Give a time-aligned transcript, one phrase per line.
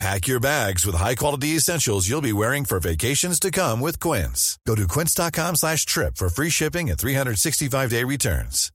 [0.00, 4.58] Pack your bags with high-quality essentials you'll be wearing for vacations to come with Quince.
[4.66, 8.70] Go to quince.com slash trip for free shipping and 365-day returns.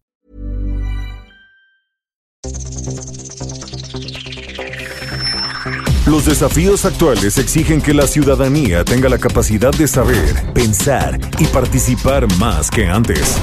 [6.08, 12.28] Los desafíos actuales exigen que la ciudadanía tenga la capacidad de saber, pensar y participar
[12.40, 13.38] más que antes.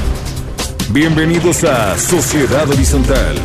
[0.90, 3.36] Bienvenidos a Sociedad Horizontal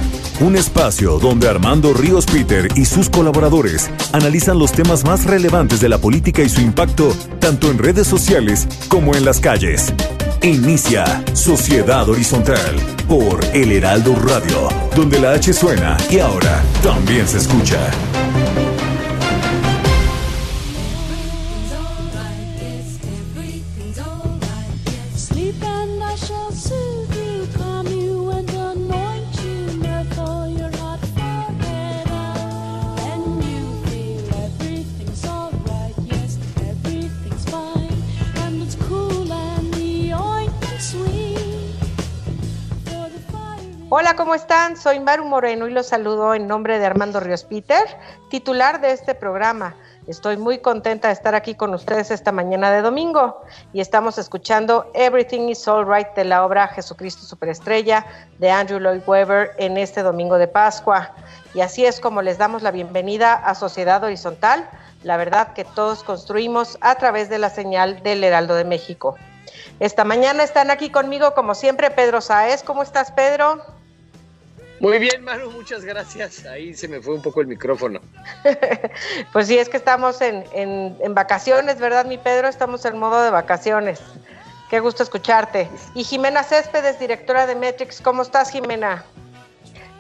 [0.41, 5.89] un espacio donde Armando Ríos Peter y sus colaboradores analizan los temas más relevantes de
[5.89, 9.93] la política y su impacto tanto en redes sociales como en las calles.
[10.41, 12.75] Inicia Sociedad Horizontal
[13.07, 17.79] por El Heraldo Radio, donde la H suena y ahora también se escucha.
[43.93, 44.77] Hola, ¿cómo están?
[44.77, 47.83] Soy Maru Moreno y los saludo en nombre de Armando Ríos Peter,
[48.29, 49.75] titular de este programa.
[50.07, 53.41] Estoy muy contenta de estar aquí con ustedes esta mañana de domingo
[53.73, 58.05] y estamos escuchando Everything is Alright de la obra Jesucristo Superestrella
[58.39, 61.13] de Andrew Lloyd Webber en este domingo de Pascua.
[61.53, 64.69] Y así es como les damos la bienvenida a Sociedad Horizontal,
[65.03, 69.17] la verdad que todos construimos a través de la señal del Heraldo de México.
[69.81, 72.63] Esta mañana están aquí conmigo, como siempre, Pedro Saez.
[72.63, 73.61] ¿Cómo estás, Pedro?
[74.81, 76.43] Muy bien, Manu, muchas gracias.
[76.47, 78.01] Ahí se me fue un poco el micrófono.
[79.31, 82.47] pues sí, es que estamos en, en, vacaciones, ¿verdad, mi Pedro?
[82.47, 84.01] Estamos en modo de vacaciones.
[84.71, 85.69] Qué gusto escucharte.
[85.93, 89.05] Y Jimena Céspedes, directora de Metrix, ¿cómo estás, Jimena?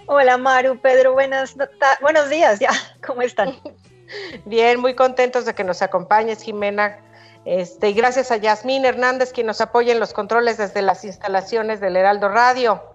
[0.07, 1.55] Hola, Maru, Pedro, buenas
[2.01, 2.71] buenos días, ya,
[3.05, 3.55] ¿cómo están?
[4.45, 6.97] Bien, muy contentos de que nos acompañes, Jimena.
[7.45, 11.79] Este, y gracias a Yasmín Hernández, quien nos apoya en los controles desde las instalaciones
[11.81, 12.90] del Heraldo Radio.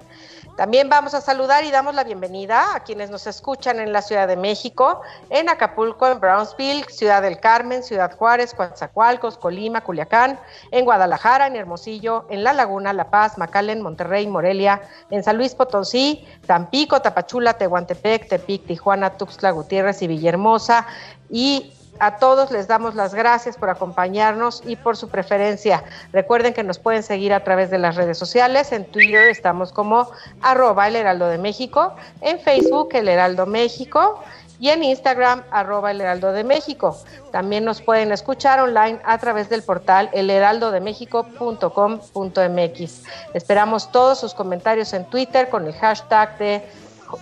[0.57, 4.27] También vamos a saludar y damos la bienvenida a quienes nos escuchan en la Ciudad
[4.27, 10.41] de México, en Acapulco, en Brownsville, Ciudad del Carmen, Ciudad Juárez, Coatzacoalcos, Colima, Culiacán,
[10.71, 14.81] en Guadalajara, en Hermosillo, en La Laguna, La Paz, Macalen, Monterrey, Morelia,
[15.11, 20.87] en San Luis Potosí, Tampico, Tapachula, Tehuantepec, Tepic, Tijuana, Tuxtla Gutiérrez y Villahermosa
[21.29, 25.83] y a todos les damos las gracias por acompañarnos y por su preferencia.
[26.13, 28.73] Recuerden que nos pueden seguir a través de las redes sociales.
[28.73, 30.11] En Twitter estamos como
[30.43, 34.23] arroba el heraldo de México, en Facebook el heraldo México
[34.59, 36.99] y en Instagram arroba el heraldo de México.
[37.31, 43.03] También nos pueden escuchar online a través del portal elheraldodemexico.com.mx.
[43.35, 46.63] Esperamos todos sus comentarios en Twitter con el hashtag de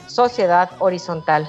[0.06, 1.46] Sociedad Horizontal.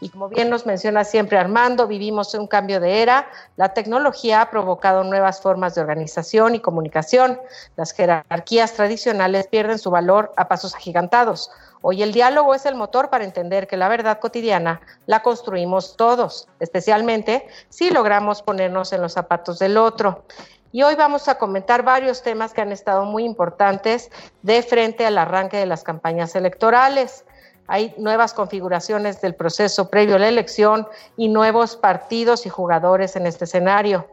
[0.00, 3.28] Y como bien nos menciona siempre Armando, vivimos un cambio de era.
[3.56, 7.40] La tecnología ha provocado nuevas formas de organización y comunicación.
[7.76, 11.50] Las jerarquías tradicionales pierden su valor a pasos agigantados.
[11.80, 16.48] Hoy el diálogo es el motor para entender que la verdad cotidiana la construimos todos,
[16.60, 20.24] especialmente si logramos ponernos en los zapatos del otro.
[20.72, 24.10] Y hoy vamos a comentar varios temas que han estado muy importantes
[24.42, 27.24] de frente al arranque de las campañas electorales
[27.68, 33.26] hay nuevas configuraciones del proceso previo a la elección y nuevos partidos y jugadores en
[33.26, 34.06] este escenario.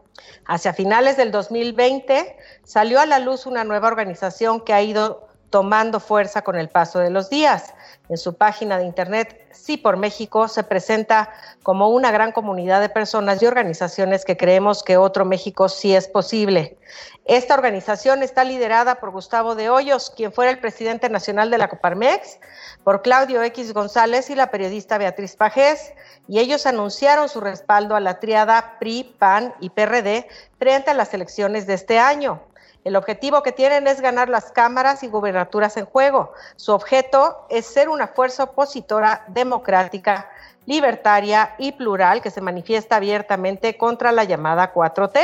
[0.46, 6.00] Hacia finales del 2020 salió a la luz una nueva organización que ha ido tomando
[6.00, 7.74] fuerza con el paso de los días.
[8.10, 11.30] En su página de internet, Sí por México, se presenta
[11.62, 16.08] como una gran comunidad de personas y organizaciones que creemos que otro México sí es
[16.08, 16.76] posible.
[17.24, 21.68] Esta organización está liderada por Gustavo de Hoyos, quien fuera el presidente nacional de la
[21.68, 22.40] Coparmex,
[22.82, 25.94] por Claudio X González y la periodista Beatriz Pajés,
[26.28, 30.28] y ellos anunciaron su respaldo a la triada PRI, PAN y PRD
[30.58, 32.42] frente a las elecciones de este año.
[32.84, 36.34] El objetivo que tienen es ganar las cámaras y gubernaturas en juego.
[36.56, 40.30] Su objeto es ser una fuerza opositora democrática,
[40.66, 45.18] libertaria y plural que se manifiesta abiertamente contra la llamada 4T.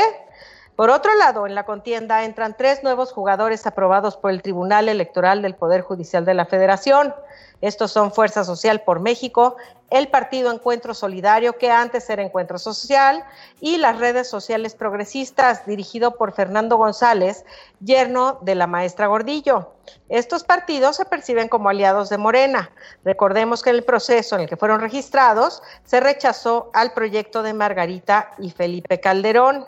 [0.81, 5.43] Por otro lado, en la contienda entran tres nuevos jugadores aprobados por el Tribunal Electoral
[5.43, 7.15] del Poder Judicial de la Federación.
[7.61, 9.57] Estos son Fuerza Social por México,
[9.91, 13.23] el Partido Encuentro Solidario, que antes era Encuentro Social,
[13.61, 17.45] y las redes sociales progresistas, dirigido por Fernando González,
[17.81, 19.75] yerno de la maestra Gordillo.
[20.09, 22.71] Estos partidos se perciben como aliados de Morena.
[23.05, 27.53] Recordemos que en el proceso en el que fueron registrados se rechazó al proyecto de
[27.53, 29.67] Margarita y Felipe Calderón.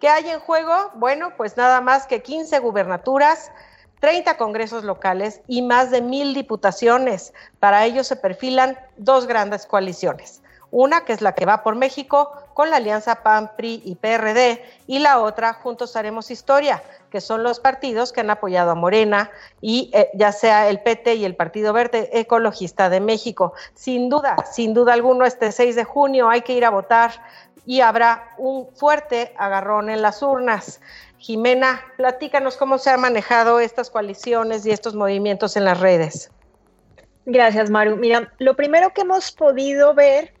[0.00, 0.90] ¿Qué hay en juego?
[0.94, 3.50] Bueno, pues nada más que 15 gubernaturas,
[4.00, 7.32] 30 congresos locales y más de mil diputaciones.
[7.60, 10.42] Para ello se perfilan dos grandes coaliciones.
[10.70, 14.62] Una que es la que va por México con la alianza PAN, PRI y PRD
[14.86, 19.30] y la otra Juntos Haremos Historia, que son los partidos que han apoyado a Morena
[19.60, 23.54] y eh, ya sea el PT y el Partido Verde Ecologista de México.
[23.74, 27.12] Sin duda, sin duda alguno, este 6 de junio hay que ir a votar
[27.66, 30.80] y habrá un fuerte agarrón en las urnas.
[31.18, 36.30] Jimena, platícanos cómo se han manejado estas coaliciones y estos movimientos en las redes.
[37.26, 37.96] Gracias, Maru.
[37.96, 40.32] Mira, lo primero que hemos podido ver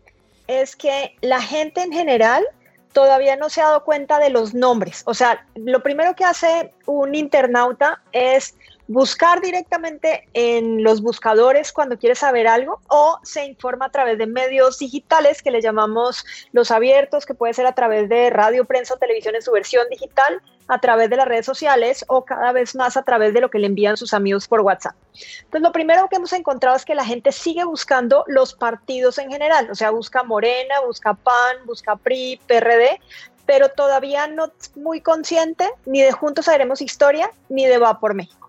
[0.46, 2.46] es que la gente en general
[2.92, 5.02] todavía no se ha dado cuenta de los nombres.
[5.06, 8.54] O sea, lo primero que hace un internauta es
[8.88, 14.26] buscar directamente en los buscadores cuando quiere saber algo o se informa a través de
[14.26, 18.96] medios digitales que le llamamos los abiertos, que puede ser a través de radio, prensa
[18.96, 22.96] televisión en su versión digital, a través de las redes sociales o cada vez más
[22.96, 24.94] a través de lo que le envían sus amigos por WhatsApp.
[25.14, 29.30] Entonces, lo primero que hemos encontrado es que la gente sigue buscando los partidos en
[29.30, 33.00] general, o sea, busca Morena, busca PAN, busca PRI, PRD,
[33.46, 38.14] pero todavía no es muy consciente ni de Juntos Haremos Historia ni de Va por
[38.14, 38.45] México.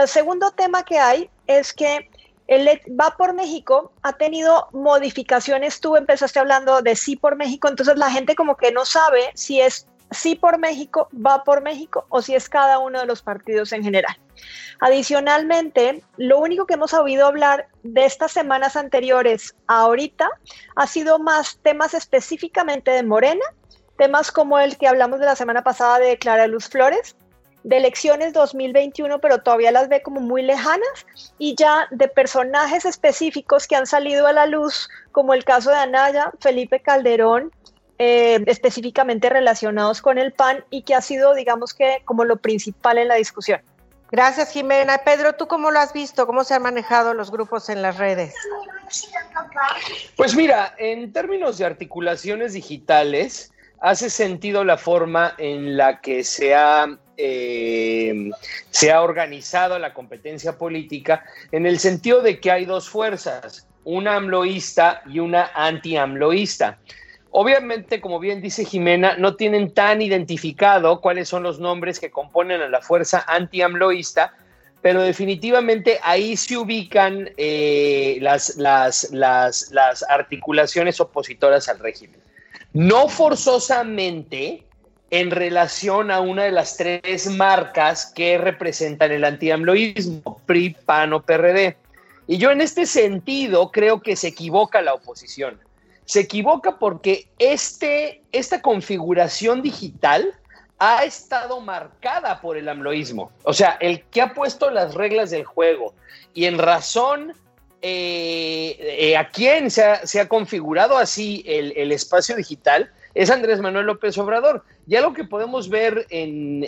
[0.00, 2.10] El segundo tema que hay es que
[2.48, 2.68] el
[3.00, 5.80] Va por México ha tenido modificaciones.
[5.80, 9.60] Tú empezaste hablando de Sí por México, entonces la gente como que no sabe si
[9.60, 13.72] es Sí por México, Va por México o si es cada uno de los partidos
[13.72, 14.16] en general.
[14.80, 20.28] Adicionalmente, lo único que hemos oído hablar de estas semanas anteriores a ahorita
[20.76, 23.44] ha sido más temas específicamente de Morena,
[23.96, 27.16] temas como el que hablamos de la semana pasada de Clara Luz Flores,
[27.64, 31.06] de elecciones 2021, pero todavía las ve como muy lejanas,
[31.38, 35.76] y ya de personajes específicos que han salido a la luz, como el caso de
[35.76, 37.50] Anaya, Felipe Calderón,
[37.98, 42.98] eh, específicamente relacionados con el PAN y que ha sido, digamos que, como lo principal
[42.98, 43.60] en la discusión.
[44.10, 44.98] Gracias, Jimena.
[44.98, 46.26] Pedro, ¿tú cómo lo has visto?
[46.26, 48.34] ¿Cómo se han manejado los grupos en las redes?
[50.16, 56.54] Pues mira, en términos de articulaciones digitales, hace sentido la forma en la que se
[56.54, 56.86] ha,
[57.16, 58.30] eh,
[58.70, 64.16] se ha organizado la competencia política, en el sentido de que hay dos fuerzas, una
[64.16, 66.78] amloísta y una anti-amloísta.
[67.30, 72.62] Obviamente, como bien dice Jimena, no tienen tan identificado cuáles son los nombres que componen
[72.62, 74.32] a la fuerza anti-amloísta,
[74.80, 82.23] pero definitivamente ahí se ubican eh, las, las, las, las articulaciones opositoras al régimen
[82.74, 84.64] no forzosamente
[85.10, 91.22] en relación a una de las tres marcas que representan el antiamloísmo, PRI, PAN o
[91.22, 91.76] PRD.
[92.26, 95.60] Y yo en este sentido creo que se equivoca la oposición.
[96.04, 100.34] Se equivoca porque este, esta configuración digital
[100.80, 103.30] ha estado marcada por el amloísmo.
[103.44, 105.94] O sea, el que ha puesto las reglas del juego
[106.34, 107.34] y en razón
[107.86, 108.78] eh,
[109.10, 114.64] eh, a quién se ha, configurado así el, espacio digital es Andrés Manuel López Obrador.
[114.86, 116.64] Ya lo que podemos ver en,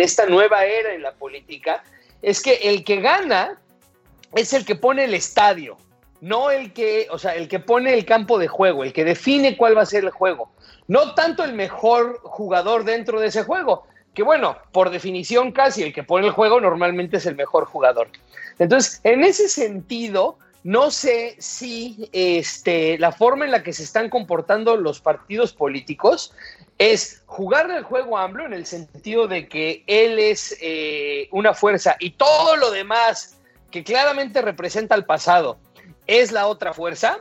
[0.00, 1.84] esta nueva era en la política
[2.22, 3.60] es que el que gana
[4.34, 5.76] es el que pone el estadio,
[6.22, 9.58] no el que, o sea, el que pone el campo de juego, el que define
[9.58, 10.52] cuál va a ser el juego,
[10.88, 15.92] no tanto el mejor jugador dentro de ese juego, que bueno, por definición casi el
[15.92, 18.08] que pone el juego normalmente es el mejor jugador.
[18.58, 24.10] Entonces, en ese sentido, no sé si este, la forma en la que se están
[24.10, 26.34] comportando los partidos políticos
[26.76, 31.94] es jugar el juego AMLO en el sentido de que él es eh, una fuerza
[32.00, 33.38] y todo lo demás
[33.70, 35.56] que claramente representa el pasado
[36.08, 37.20] es la otra fuerza,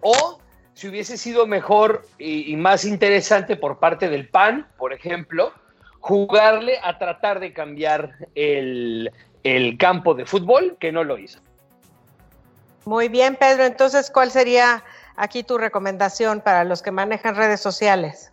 [0.00, 0.38] o
[0.72, 5.52] si hubiese sido mejor y, más interesante por parte del PAN, por ejemplo,
[5.98, 9.10] jugarle a tratar de cambiar el
[9.80, 11.40] campo de fútbol, que no lo hizo.
[12.86, 13.64] Muy bien, Pedro.
[13.64, 14.84] Entonces, ¿cuál sería
[15.16, 18.30] aquí tu recomendación para los que manejan redes sociales?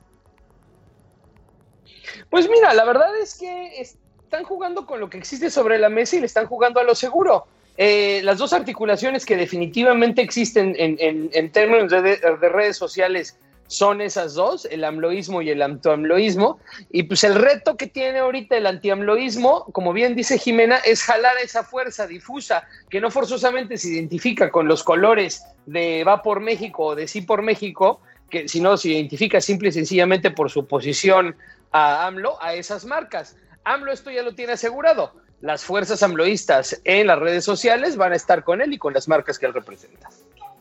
[2.30, 6.16] Pues mira, la verdad es que están jugando con lo que existe sobre la mesa
[6.16, 7.48] y le están jugando a lo seguro.
[7.78, 13.36] Eh, las dos articulaciones que definitivamente existen en, términos de, redes sociales
[13.68, 16.60] son esas dos, el amloísmo y el antiamloísmo.
[16.92, 21.36] Y pues el reto que tiene ahorita el antiamloísmo, como bien dice Jimena, es jalar
[21.44, 26.88] esa fuerza difusa que no forzosamente se identifica con los colores de Va por México
[26.88, 31.36] o de Sí por México, que sino se identifica simple y sencillamente por su posición
[31.72, 33.36] a AMLO, a esas marcas.
[33.64, 35.14] AMLO esto ya lo tiene asegurado.
[35.42, 39.08] Las fuerzas amloístas en las redes sociales van a estar con él y con las
[39.08, 40.10] marcas que él representa.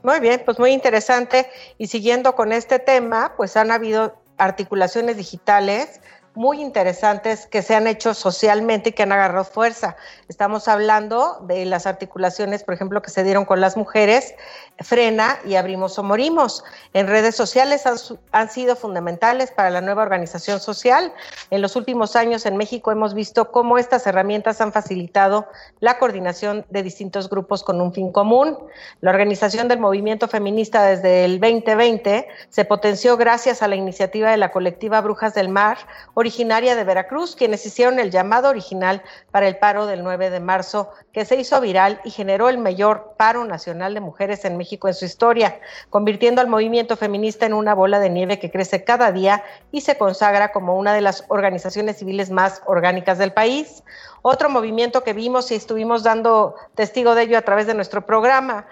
[0.03, 1.49] Muy bien, pues muy interesante.
[1.79, 6.01] Y siguiendo con este tema, pues han habido articulaciones digitales
[6.35, 9.97] muy interesantes que se han hecho socialmente y que han agarrado fuerza.
[10.29, 14.35] Estamos hablando de las articulaciones, por ejemplo, que se dieron con las mujeres,
[14.81, 16.65] Frena y Abrimos o Morimos.
[16.93, 17.85] En redes sociales
[18.33, 21.13] han, sido fundamentales para la nueva organización social.
[21.51, 25.47] En los últimos años en México hemos visto cómo estas herramientas han facilitado
[25.81, 28.59] la coordinación de distintos grupos con un fin común.
[29.01, 34.37] La organización del movimiento feminista desde el 2020 se potenció gracias a la iniciativa de
[34.37, 35.79] la colectiva Brujas del Mar,
[36.15, 40.91] originaria de Veracruz, quienes hicieron el llamado original para el paro del 9 de marzo,
[41.13, 44.95] que se hizo viral y generó el mayor paro nacional de mujeres en México en
[44.95, 49.43] su historia, convirtiendo al movimiento feminista en una bola de nieve que crece cada día
[49.71, 53.83] y se consagra como una de las organizaciones civiles más orgánicas del país.
[54.23, 58.67] Otro movimiento que vimos y estuvimos dando testigo de ello a través de nuestro programa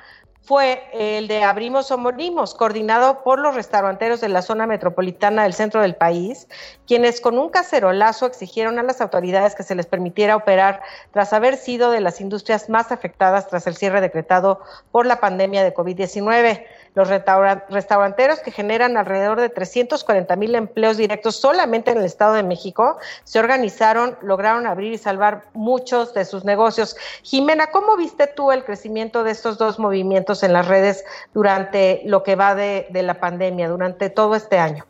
[0.51, 5.53] fue el de Abrimos o Morimos, coordinado por los restauranteros de la zona metropolitana del
[5.53, 6.49] centro del país,
[6.89, 11.57] quienes con un cacerolazo exigieron a las autoridades que se les permitiera operar tras haber
[11.57, 16.65] sido de las industrias más afectadas tras el cierre decretado por la pandemia de COVID-19.
[16.95, 22.43] Los restauranteros que generan alrededor de 340 mil empleos directos solamente en el Estado de
[22.43, 26.97] México se organizaron, lograron abrir y salvar muchos de sus negocios.
[27.23, 32.23] Jimena, ¿cómo viste tú el crecimiento de estos dos movimientos en las redes durante lo
[32.23, 34.85] que va de, la pandemia, durante todo este año?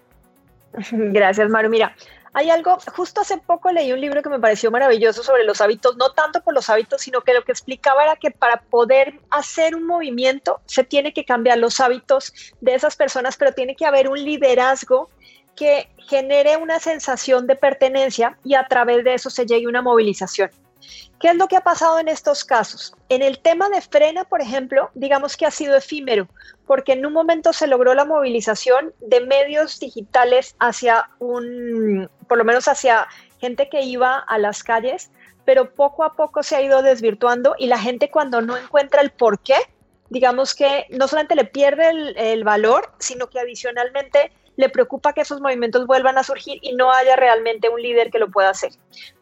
[0.90, 1.68] Gracias, Maru.
[1.68, 1.94] Mira,
[2.32, 5.96] hay algo, justo hace poco leí un libro que me pareció maravilloso sobre los hábitos,
[5.96, 9.74] no tanto por los hábitos, sino que lo que explicaba era que para poder hacer
[9.74, 14.08] un movimiento se tiene que cambiar los hábitos de esas personas, pero tiene que haber
[14.08, 15.10] un liderazgo
[15.56, 19.82] que genere una sensación de pertenencia y a través de eso se llegue a una
[19.82, 20.50] movilización.
[21.20, 22.94] ¿Qué es lo que ha pasado en estos casos?
[23.10, 26.26] En el tema de frena, por ejemplo, digamos que ha sido efímero,
[26.66, 32.44] porque en un momento se logró la movilización de medios digitales hacia un, por lo
[32.44, 33.06] menos hacia
[33.38, 35.10] gente que iba a las calles,
[35.44, 39.10] pero poco a poco se ha ido desvirtuando y la gente cuando no encuentra el
[39.10, 39.56] por qué,
[40.08, 45.22] digamos que no solamente le pierde el, el valor, sino que adicionalmente le preocupa que
[45.22, 48.70] esos movimientos vuelvan a surgir y no haya realmente un líder que lo pueda hacer.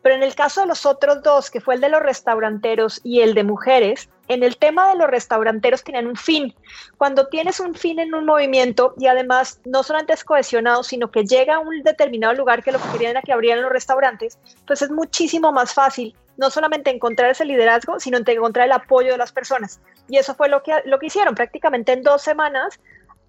[0.03, 3.21] Pero en el caso de los otros dos, que fue el de los restauranteros y
[3.21, 6.55] el de mujeres, en el tema de los restauranteros tienen un fin.
[6.99, 11.25] Cuando tienes un fin en un movimiento y además no solamente es cohesionado, sino que
[11.25, 14.83] llega a un determinado lugar que lo que querían era que abrieran los restaurantes, pues
[14.83, 19.33] es muchísimo más fácil no solamente encontrar ese liderazgo, sino encontrar el apoyo de las
[19.33, 19.81] personas.
[20.09, 21.35] Y eso fue lo que, lo que hicieron.
[21.35, 22.79] Prácticamente en dos semanas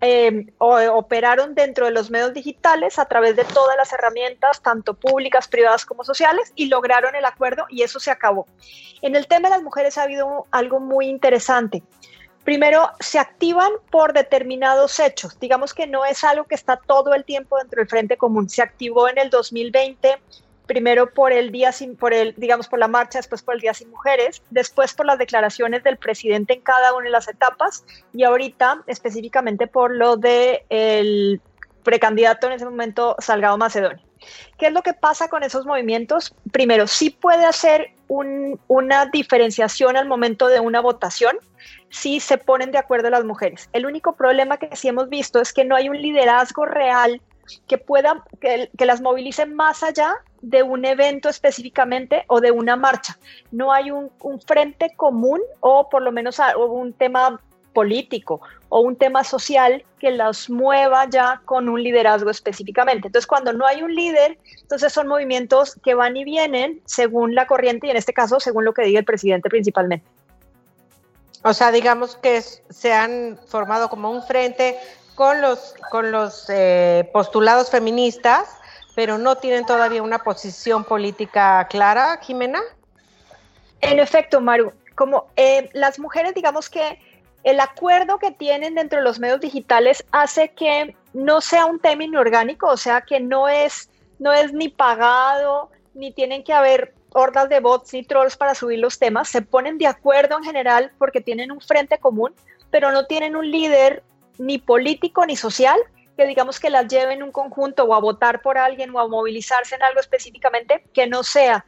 [0.01, 5.47] eh, operaron dentro de los medios digitales a través de todas las herramientas, tanto públicas,
[5.47, 8.47] privadas como sociales, y lograron el acuerdo y eso se acabó.
[9.01, 11.83] En el tema de las mujeres ha habido algo muy interesante.
[12.43, 15.39] Primero, se activan por determinados hechos.
[15.39, 18.49] Digamos que no es algo que está todo el tiempo dentro del Frente Común.
[18.49, 20.17] Se activó en el 2020
[20.69, 23.73] primero por el día sin, por el, digamos, por la marcha, después por el Día
[23.73, 27.83] Sin Mujeres, después por las declaraciones del presidente en cada una de las etapas
[28.13, 31.41] y ahorita específicamente por lo de el
[31.81, 33.99] precandidato en ese momento Salgado Macedonio.
[34.59, 36.35] ¿Qué es lo que pasa con esos movimientos?
[36.51, 41.37] Primero, sí puede hacer una diferenciación al momento de una votación
[41.89, 43.69] si se ponen de acuerdo las mujeres.
[43.73, 47.21] El único problema que sí hemos visto es que no hay un liderazgo real
[47.67, 53.17] que puedan, que, las movilicen más allá de un evento específicamente o de una marcha.
[53.51, 54.11] No hay un,
[54.45, 57.39] frente común o por lo menos un tema
[57.73, 63.07] político o un tema social que las mueva ya con un liderazgo específicamente.
[63.07, 67.47] Entonces, cuando no hay un líder, entonces son movimientos que van y vienen según la
[67.47, 70.05] corriente y en este caso según lo que diga el presidente principalmente.
[71.43, 74.77] O sea, digamos que se han formado como un frente
[75.19, 78.57] con los, con los eh, postulados feministas,
[78.95, 82.61] pero no tienen todavía una posición política clara, Jimena.
[83.81, 87.01] En efecto, Maru, como eh, las mujeres, digamos que
[87.43, 92.05] el acuerdo que tienen dentro de los medios digitales hace que no sea un tema
[92.05, 97.49] inorgánico, o sea, que no es, no es ni pagado, ni tienen que haber hordas
[97.49, 101.19] de bots ni trolls para subir los temas, se ponen de acuerdo en general porque
[101.19, 102.33] tienen un frente común,
[102.71, 104.01] pero no tienen un líder
[104.39, 105.79] ni político ni social
[106.19, 109.07] que digamos que las lleve en un conjunto o a votar por alguien o a
[109.07, 111.65] movilizarse en algo específicamente que no sea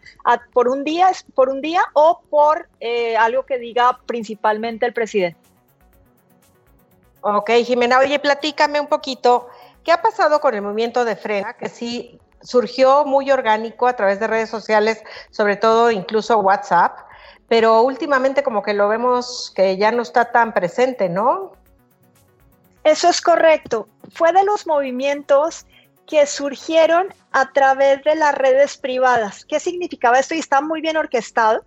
[0.51, 5.39] por un día, por un día o por eh, algo que diga principalmente el presidente.
[7.21, 9.47] Ok, Jimena, oye, platícame un poquito,
[9.85, 11.53] ¿qué ha pasado con el movimiento de Frena?
[11.53, 16.97] Que sí surgió muy orgánico a través de redes sociales, sobre todo incluso WhatsApp,
[17.47, 21.53] pero últimamente como que lo vemos que ya no está tan presente, ¿no?
[22.83, 23.87] Eso es correcto.
[24.13, 25.65] Fue de los movimientos
[26.07, 29.45] que surgieron a través de las redes privadas.
[29.45, 30.35] ¿Qué significaba esto?
[30.35, 31.63] Y está muy bien orquestado.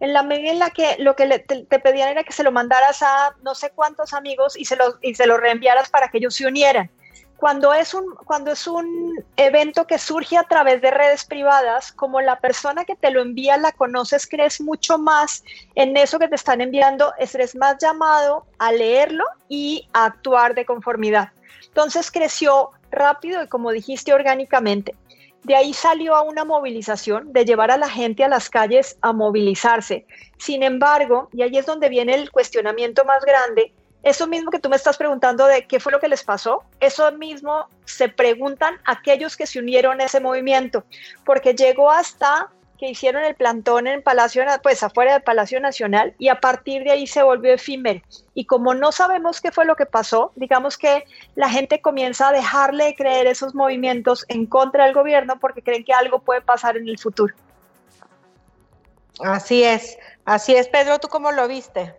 [0.00, 2.52] En la medida en la que lo que te, te, pedían era que se lo
[2.52, 6.18] mandaras a no sé cuántos amigos y se, lo, y se lo reenviaras para que
[6.18, 6.90] ellos se unieran
[7.38, 12.20] cuando es un cuando es un evento que surge a través de redes privadas, como
[12.20, 15.44] la persona que te lo envía la conoces, crees mucho más
[15.76, 20.66] en eso que te están enviando, eres más llamado a leerlo y a actuar de
[20.66, 21.28] conformidad.
[21.64, 24.96] Entonces creció rápido y como dijiste orgánicamente.
[25.44, 29.12] De ahí salió a una movilización de llevar a la gente a las calles a
[29.12, 30.06] movilizarse.
[30.38, 33.72] Sin embargo, y ahí es donde viene el cuestionamiento más grande,
[34.08, 37.10] eso mismo que tú me estás preguntando de qué fue lo que les pasó, eso
[37.12, 40.84] mismo se preguntan aquellos que se unieron a ese movimiento,
[41.24, 46.28] porque llegó hasta que hicieron el plantón en Palacio, pues afuera del Palacio Nacional, y
[46.28, 48.00] a partir de ahí se volvió efímero.
[48.34, 52.32] Y como no sabemos qué fue lo que pasó, digamos que la gente comienza a
[52.32, 56.76] dejarle de creer esos movimientos en contra del gobierno porque creen que algo puede pasar
[56.76, 57.34] en el futuro.
[59.20, 60.68] Así es, así es.
[60.68, 61.96] Pedro, ¿tú cómo lo viste?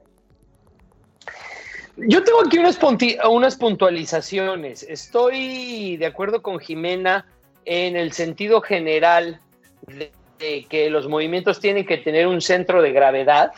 [2.07, 4.83] Yo tengo aquí unas, puntualizaciones.
[4.83, 7.25] Estoy de acuerdo con Jimena
[7.65, 9.39] en el sentido general
[9.87, 13.51] de, que los movimientos tienen que tener un centro de gravedad,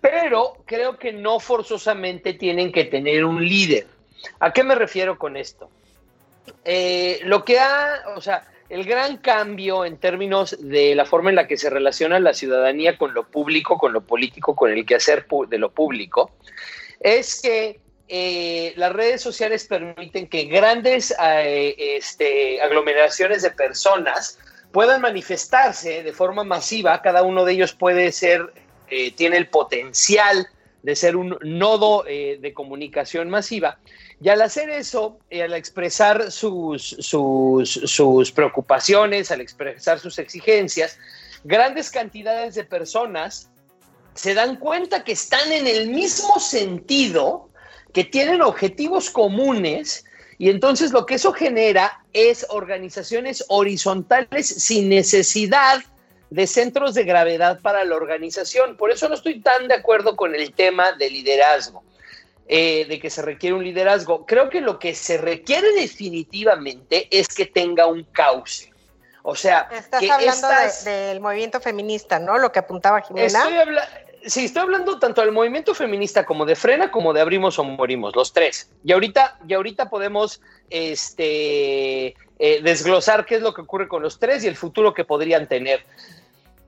[0.00, 3.86] pero creo que no forzosamente tienen que tener un líder.
[4.38, 5.68] ¿A qué me refiero con esto?
[6.64, 11.36] Eh, lo que ha, o sea, el gran cambio en términos de la forma en
[11.36, 15.26] la que se relaciona la ciudadanía con lo público, con lo político, con el quehacer
[15.48, 16.30] de lo público,
[17.00, 24.38] es que eh, las redes sociales permiten que grandes eh, este, aglomeraciones de personas
[24.72, 27.02] puedan manifestarse de forma masiva.
[27.02, 28.52] Cada uno de ellos puede ser,
[28.88, 30.48] eh, tiene el potencial
[30.82, 33.78] de ser un nodo de comunicación masiva.
[34.20, 40.98] Y al hacer eso, al expresar sus, sus, sus preocupaciones, al expresar sus exigencias,
[41.44, 43.50] grandes cantidades de personas
[44.14, 47.47] se dan cuenta que están en el mismo sentido
[47.92, 50.04] que tienen objetivos comunes
[50.38, 55.82] y entonces lo que eso genera es organizaciones horizontales sin necesidad
[56.30, 58.76] de centros de gravedad para la organización.
[58.76, 61.82] Por eso no estoy tan de acuerdo con el tema de liderazgo,
[62.46, 64.26] eh, de que se requiere un liderazgo.
[64.26, 68.70] Creo que lo que se requiere definitivamente es que tenga un cauce.
[69.22, 70.48] O sea, estás hablando
[70.84, 72.38] del movimiento feminista, ¿no?
[72.38, 73.26] Lo que apuntaba Jimena.
[73.26, 73.76] Estoy
[74.24, 78.14] sí, estoy hablando tanto del movimiento feminista como de Frena, como de Abrimos o Morimos,
[78.14, 78.70] los tres.
[78.84, 84.18] Y ahorita, y ahorita podemos este, eh, desglosar qué es lo que ocurre con los
[84.18, 85.84] tres y el futuro que podrían tener.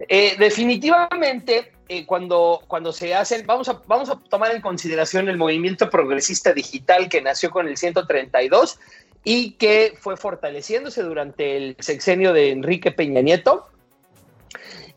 [0.09, 5.37] Eh, definitivamente, eh, cuando, cuando se hacen, vamos a, vamos a tomar en consideración el
[5.37, 8.79] movimiento progresista digital que nació con el 132
[9.25, 13.67] y que fue fortaleciéndose durante el sexenio de Enrique Peña Nieto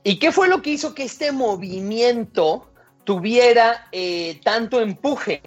[0.04, 2.68] ¿Y qué fue lo que hizo que este movimiento
[3.06, 5.42] tuviera eh, tanto empuje?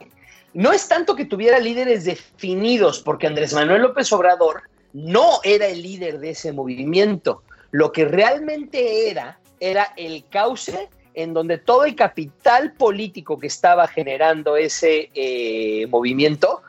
[0.54, 4.62] No es tanto que tuviera líderes definidos, porque Andrés Manuel López Obrador
[4.94, 7.42] no era el líder de ese movimiento.
[7.70, 13.86] Lo que realmente era, era el cauce en donde todo el capital político que estaba
[13.88, 16.62] generando ese eh, movimiento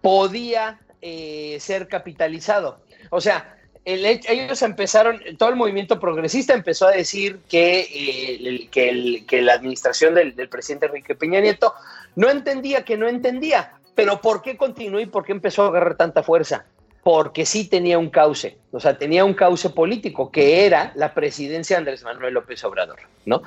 [0.00, 2.80] podía eh, ser capitalizado.
[3.10, 3.53] O sea,
[3.84, 10.48] ellos empezaron, todo el movimiento progresista empezó a decir que, eh, que, la administración del,
[10.48, 11.74] presidente Enrique Peña Nieto
[12.16, 13.72] no entendía que no entendía.
[13.94, 16.64] Pero ¿por qué continuó y por qué empezó a agarrar tanta fuerza?
[17.02, 21.76] Porque sí tenía un cauce, o sea, tenía un cauce político, que era la presidencia
[21.76, 23.42] de Andrés Manuel López Obrador, ¿no?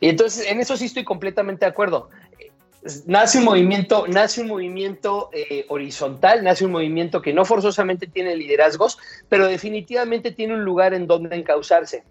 [0.00, 2.08] Y entonces, en eso sí estoy completamente de acuerdo
[3.06, 8.36] nace un movimiento, nace un movimiento eh, horizontal, nace un movimiento que no forzosamente tiene
[8.36, 12.04] liderazgos, pero definitivamente tiene un lugar en donde encauzarse.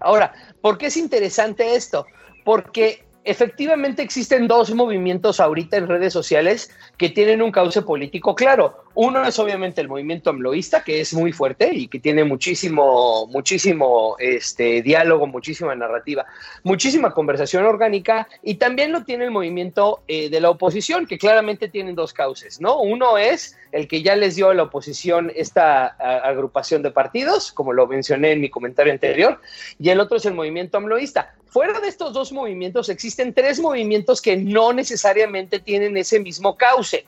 [0.00, 2.06] Ahora, ¿por qué es interesante esto?
[2.44, 8.84] Porque efectivamente existen dos movimientos ahorita en redes sociales que tienen un cauce político claro.
[9.00, 14.16] Uno es obviamente el movimiento amloísta, que es muy fuerte y que tiene muchísimo, muchísimo
[14.18, 16.26] este, diálogo, muchísima narrativa,
[16.64, 21.68] muchísima conversación orgánica, y también lo tiene el movimiento eh, de la oposición, que claramente
[21.68, 22.80] tienen dos cauces, ¿no?
[22.80, 27.72] Uno es el que ya les dio a la oposición esta agrupación de partidos, como
[27.72, 29.40] lo mencioné en mi comentario anterior,
[29.78, 31.36] y el otro es el movimiento amloísta.
[31.46, 37.06] Fuera de estos dos movimientos existen tres movimientos que no necesariamente tienen ese mismo cauce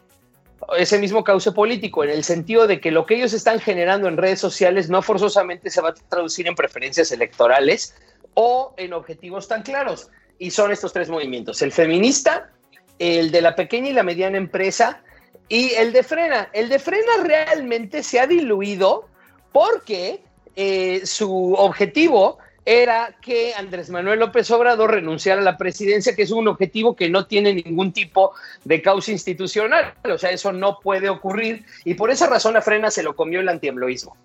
[0.77, 4.17] ese mismo cauce político, en el sentido de que lo que ellos están generando en
[4.17, 7.95] redes sociales no forzosamente se va a traducir en preferencias electorales
[8.35, 10.09] o en objetivos tan claros.
[10.39, 12.51] Y son estos tres movimientos, el feminista,
[12.99, 15.03] el de la pequeña y la mediana empresa
[15.49, 16.49] y el de frena.
[16.53, 19.09] El de frena realmente se ha diluido
[19.53, 20.23] porque
[20.57, 26.31] eh, su objetivo era que Andrés Manuel López Obrador renunciara a la presidencia, que es
[26.31, 28.33] un objetivo que no tiene ningún tipo
[28.65, 29.95] de causa institucional.
[30.05, 33.41] O sea, eso no puede ocurrir y por esa razón a Frena se lo comió
[33.41, 34.17] el antiembloísmo.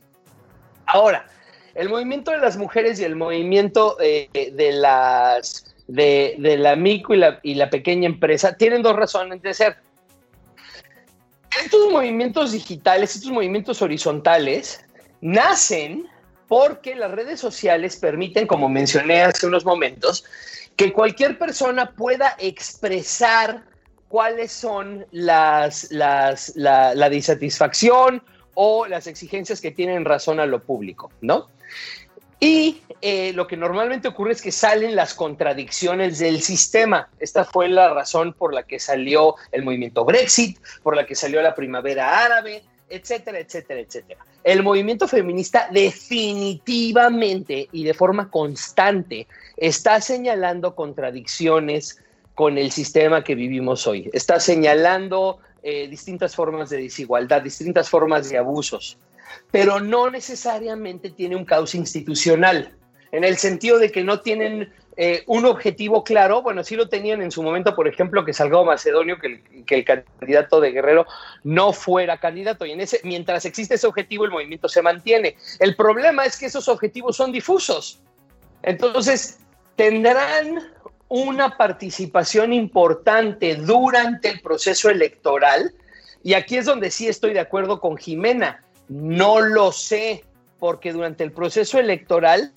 [0.85, 1.25] Ahora,
[1.73, 7.17] el movimiento de las mujeres y el movimiento eh, de las de, la micro y
[7.17, 9.77] la, y la pequeña empresa tienen dos razones de ser.
[11.63, 14.83] Estos movimientos digitales, estos movimientos horizontales,
[15.21, 16.07] nacen
[16.47, 20.25] porque las redes sociales permiten, como mencioné hace unos momentos,
[20.75, 23.63] que cualquier persona pueda expresar
[24.07, 28.21] cuáles son las, las la, disatisfacción
[28.53, 31.47] o las exigencias que tienen razón a lo público, ¿no?
[32.39, 37.09] Y eh, lo que normalmente ocurre es que salen las contradicciones del sistema.
[37.19, 41.41] Esta fue la razón por la que salió el movimiento Brexit, por la que salió
[41.41, 44.19] la primavera árabe, etcétera, etcétera, etcétera.
[44.43, 51.99] El movimiento feminista definitivamente y de forma constante está señalando contradicciones
[52.35, 54.09] con el sistema que vivimos hoy.
[54.13, 58.99] Está señalando eh, distintas formas de desigualdad, distintas formas de abusos,
[59.51, 62.71] pero no necesariamente tiene un cauce institucional,
[63.11, 67.21] en el sentido de que no tienen eh, un objetivo claro, bueno, sí lo tenían
[67.21, 71.05] en su momento, por ejemplo, que Salgado Macedonio, que el, que el candidato de Guerrero
[71.43, 75.35] no fuera candidato, y en ese, mientras existe ese objetivo, el movimiento se mantiene.
[75.59, 77.99] El problema es que esos objetivos son difusos.
[78.63, 79.39] Entonces,
[79.75, 80.71] tendrán
[81.09, 85.73] una participación importante durante el proceso electoral,
[86.23, 88.63] y aquí es donde sí estoy de acuerdo con Jimena.
[88.87, 90.23] No lo sé,
[90.59, 92.51] porque durante el proceso electoral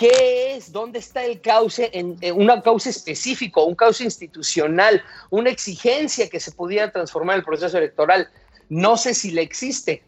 [0.00, 0.72] ¿Qué es?
[0.72, 1.90] ¿Dónde está el cauce?
[1.92, 7.76] En, un cauce específico, un cauce institucional, una exigencia que se pudiera transformar el proceso
[7.76, 8.30] electoral.
[8.70, 10.02] No sé si le existe.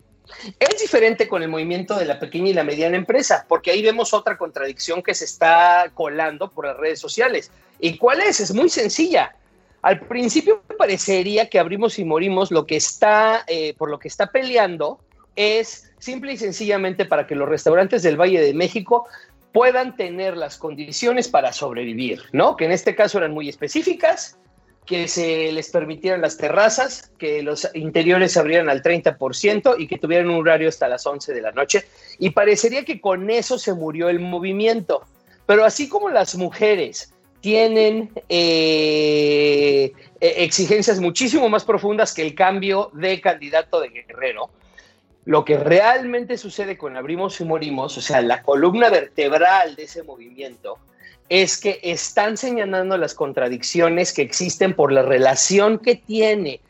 [0.59, 4.15] Es diferente con el movimiento de la pequeña y la mediana empresa, porque ahí vemos
[4.15, 7.51] otra contradicción que se está colando por las redes sociales.
[7.79, 8.41] ¿Y cuál es?
[8.41, 9.37] Es muy sencilla.
[9.83, 14.29] Al principio parecería que abrimos y morimos lo que está, eh, por lo que está
[14.29, 15.01] peleando
[15.37, 19.07] es simple y sencillamente para que los restaurantes del Valle de México
[19.53, 22.57] puedan tener las condiciones para sobrevivir, ¿no?
[22.57, 24.39] Que en este caso eran muy específicas,
[24.87, 29.99] que se les permitieran las terrazas, que los interiores se abrieran al 30% y que
[29.99, 31.85] tuvieran un horario hasta las 11 de la noche.
[32.19, 35.03] Y parecería que con eso se murió el movimiento.
[35.47, 42.91] Pero así como las mujeres tienen eh, e-, exigencias muchísimo más profundas que el cambio
[42.93, 44.51] de candidato de Guerrero,
[45.25, 50.03] lo que realmente sucede con Abrimos y Morimos, o sea, la columna vertebral de ese
[50.03, 50.79] movimiento,
[51.29, 56.61] es que están señalando las contradicciones que existen por la relación que tiene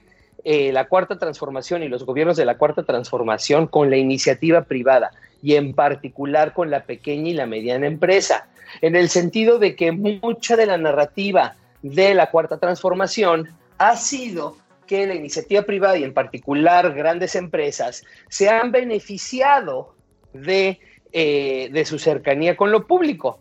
[0.45, 5.13] eh, la cuarta transformación y los gobiernos de la cuarta transformación con la iniciativa privada
[5.43, 8.49] y en particular con la pequeña y la mediana empresa,
[8.81, 14.57] en el sentido de que mucha de la narrativa de la cuarta transformación ha sido
[14.87, 19.95] que la iniciativa privada y en particular grandes empresas se han beneficiado
[20.33, 20.81] de,
[21.13, 23.41] eh, de su cercanía con lo público.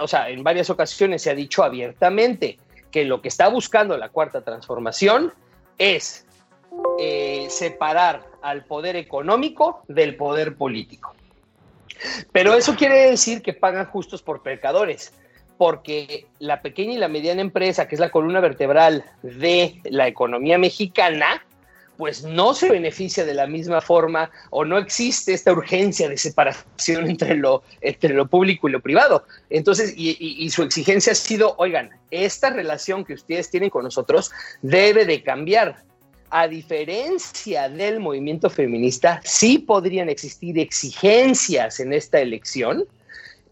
[0.00, 2.58] o sea, en varias ocasiones se ha dicho abiertamente
[2.90, 5.32] que lo que está buscando la cuarta transformación
[5.78, 6.26] es
[6.98, 11.14] eh, separar al poder económico del poder político.
[12.32, 15.12] Pero eso quiere decir que pagan justos por pecadores
[15.60, 20.56] porque la pequeña y la mediana empresa, que es la columna vertebral de la economía
[20.56, 21.44] mexicana,
[21.98, 27.10] pues no se beneficia de la misma forma o no existe esta urgencia de separación
[27.10, 29.26] entre lo, entre lo público y lo privado.
[29.50, 34.30] Entonces, y, y, su exigencia ha sido, oigan, esta relación que ustedes tienen con nosotros
[34.62, 35.84] debe de cambiar.
[36.30, 42.86] A diferencia del movimiento feminista, sí podrían existir exigencias en esta elección,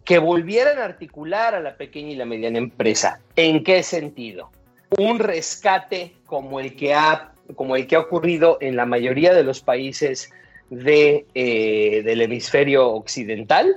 [0.09, 3.21] que volvieran a articular a la pequeña y la mediana empresa.
[3.37, 4.51] ¿En qué sentido?
[4.97, 9.43] Un rescate como el que ha como el que ha ocurrido en la mayoría de
[9.45, 10.31] los países
[10.71, 13.77] de, eh, del hemisferio occidental,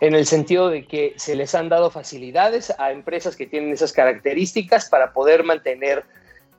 [0.00, 3.92] en el sentido de que se les han dado facilidades a empresas que tienen esas
[3.92, 6.04] características para poder mantener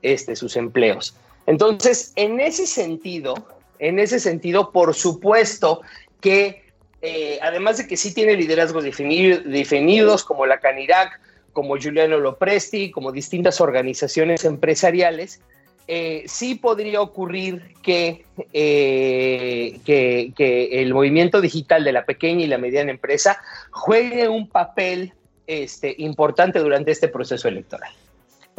[0.02, 1.14] este, sus empleos.
[1.46, 3.36] Entonces, en ese sentido,
[3.80, 5.82] en ese sentido, por supuesto
[6.22, 6.69] que
[7.02, 11.20] eh, además de que sí tiene liderazgos definidos como la Canirac,
[11.54, 15.42] como Giuliano Lopresti, como distintas organizaciones empresariales,
[15.88, 22.48] eh, sí podría ocurrir que, eh, que, que, el movimiento digital de la pequeña y
[22.48, 25.14] la mediana empresa juegue un papel
[25.48, 27.92] este, importante durante este proceso electoral.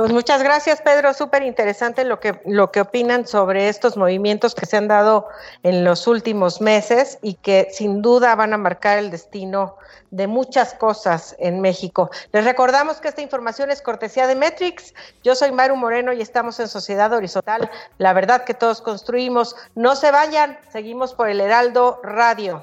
[0.00, 1.12] Pues muchas gracias, Pedro.
[1.12, 5.28] Súper interesante lo que, lo que opinan sobre estos movimientos que se han dado
[5.62, 9.76] en los últimos meses y que sin duda van a marcar el destino
[10.10, 12.08] de muchas cosas en México.
[12.32, 14.94] Les recordamos que esta información es cortesía de Metrix.
[15.22, 17.70] Yo soy Maru Moreno y estamos en Sociedad Horizontal.
[17.98, 19.54] La verdad que todos construimos.
[19.74, 22.62] No se vayan, seguimos por el Heraldo Radio.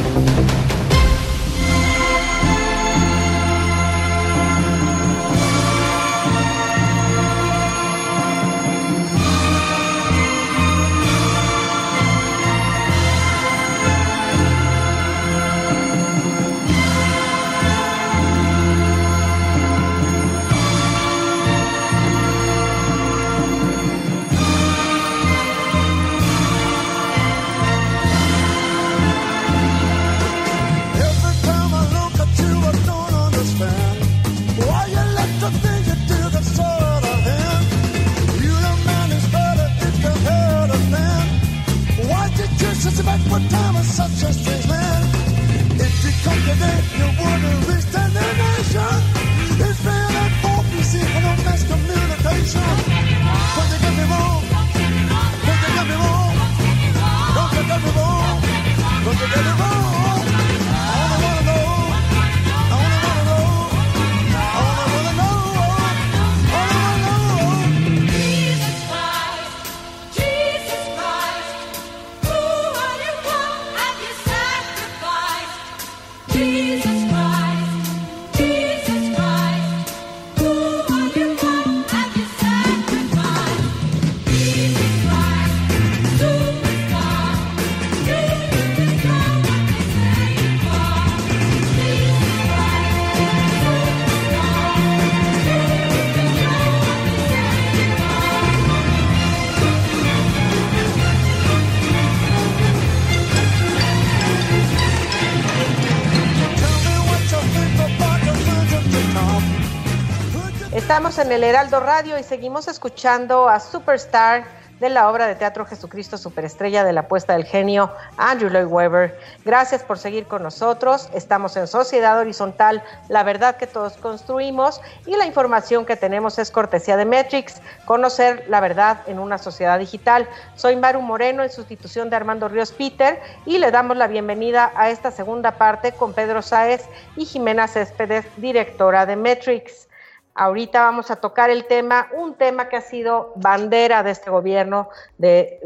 [111.17, 114.45] En el Heraldo Radio y seguimos escuchando a Superstar
[114.79, 119.19] de la obra de teatro Jesucristo Superestrella de la Puesta del Genio, Andrew Lloyd Webber.
[119.43, 121.09] Gracias por seguir con nosotros.
[121.13, 126.49] Estamos en Sociedad Horizontal, la verdad que todos construimos y la información que tenemos es
[126.49, 130.29] cortesía de Metrix, conocer la verdad en una sociedad digital.
[130.55, 134.89] Soy Maru Moreno en sustitución de Armando Ríos Peter y le damos la bienvenida a
[134.89, 136.85] esta segunda parte con Pedro Sáez
[137.17, 139.89] y Jimena Céspedes, directora de Metrix.
[140.33, 144.89] Ahorita vamos a tocar el tema, un tema que ha sido bandera de este gobierno,
[145.17, 145.59] de,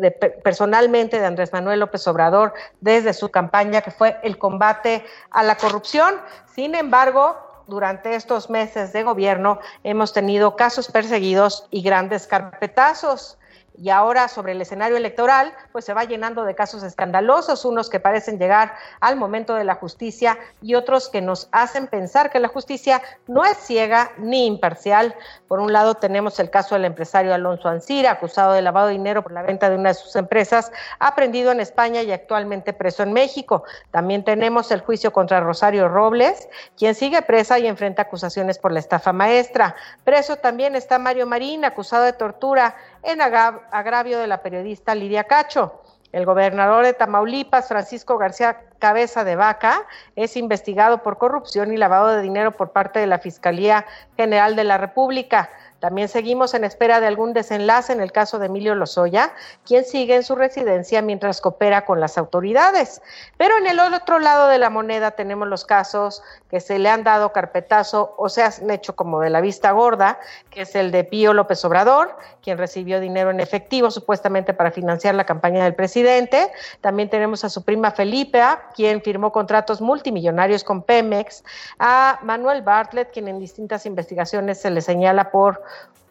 [0.43, 5.57] personalmente de Andrés Manuel López Obrador, desde su campaña, que fue el combate a la
[5.57, 6.15] corrupción.
[6.53, 13.37] Sin embargo, durante estos meses de gobierno hemos tenido casos perseguidos y grandes carpetazos
[13.77, 17.99] y ahora sobre el escenario electoral, pues se va llenando de casos escandalosos, unos que
[17.99, 22.47] parecen llegar al momento de la justicia y otros que nos hacen pensar que la
[22.47, 25.15] justicia no es ciega ni imparcial.
[25.47, 29.23] Por un lado tenemos el caso del empresario Alonso Ancira, acusado de lavado de dinero
[29.23, 33.13] por la venta de una de sus empresas, aprendido en España y actualmente preso en
[33.13, 33.63] México.
[33.91, 38.79] También tenemos el juicio contra Rosario Robles, quien sigue presa y enfrenta acusaciones por la
[38.79, 39.75] estafa maestra.
[40.03, 42.75] Preso también está Mario Marín, acusado de tortura
[43.05, 45.81] en agravio de la periodista Lidia Cacho.
[46.11, 52.07] El gobernador de Tamaulipas, Francisco García Cabeza de Vaca, es investigado por corrupción y lavado
[52.07, 55.49] de dinero por parte de la Fiscalía General de la República.
[55.85, 59.33] También seguimos en espera de algún desenlace en el caso de Emilio Lozoya,
[59.67, 63.03] quien sigue en su residencia mientras coopera con las autoridades.
[63.37, 67.03] Pero en el otro lado de la moneda tenemos los casos que se le han
[67.03, 70.19] dado carpetazo o se han hecho como de la vista gorda,
[70.49, 75.13] que es el de Pío López Obrador, quien recibió dinero en efectivo supuestamente para financiar
[75.13, 76.51] la campaña del presidente.
[76.81, 78.41] También tenemos a su prima Felipe,
[78.73, 81.43] quien firmó contratos multimillonarios con Pemex,
[81.77, 85.61] a Manuel Bartlett, quien en distintas investigaciones se le señala por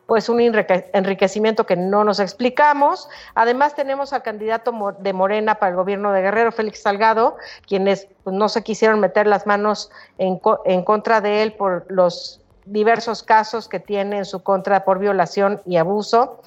[0.07, 3.09] pues un enriquecimiento que no nos explicamos.
[3.35, 8.37] Además tenemos al candidato de Morena para el gobierno de Guerrero, Félix Salgado, quienes pues,
[8.37, 13.69] no se quisieron meter las manos en, en contra de él por los diversos casos
[13.69, 16.41] que tiene en su contra por violación y abuso.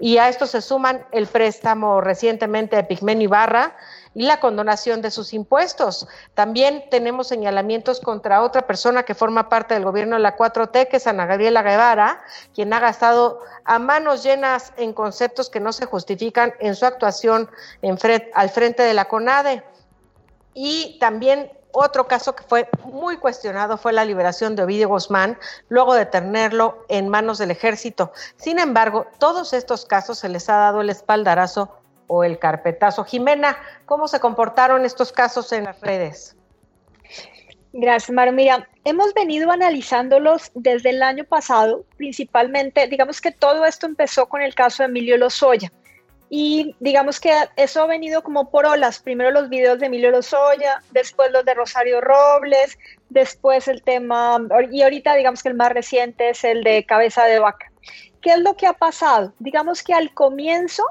[0.00, 3.76] Y a esto se suman el préstamo recientemente de Pigmenio Ibarra,
[4.14, 6.06] y la condonación de sus impuestos.
[6.34, 10.96] También tenemos señalamientos contra otra persona que forma parte del gobierno de la 4T, que
[10.96, 12.22] es Ana Gabriela Guevara,
[12.54, 17.50] quien ha gastado a manos llenas en conceptos que no se justifican en su actuación
[18.34, 19.62] al frente de la CONADE.
[20.54, 25.38] Y también otro caso que fue muy cuestionado fue la liberación de Ovidio Guzmán,
[25.70, 28.12] luego de tenerlo en manos del ejército.
[28.36, 31.81] Sin embargo, todos estos casos se les ha dado el espaldarazo
[32.14, 33.04] o el carpetazo.
[33.04, 36.36] Jimena, ¿cómo se comportaron estos casos en las redes?
[37.72, 38.32] Gracias, Maru.
[38.32, 44.42] Mira, hemos venido analizándolos desde el año pasado, principalmente, digamos que todo esto empezó con
[44.42, 45.72] el caso de Emilio Lozoya.
[46.28, 48.98] Y digamos que eso ha venido como por olas.
[48.98, 54.38] Primero los videos de Emilio Lozoya, después los de Rosario Robles, después el tema,
[54.70, 57.72] y ahorita digamos que el más reciente es el de Cabeza de Vaca.
[58.20, 59.32] ¿Qué es lo que ha pasado?
[59.38, 60.84] Digamos que al comienzo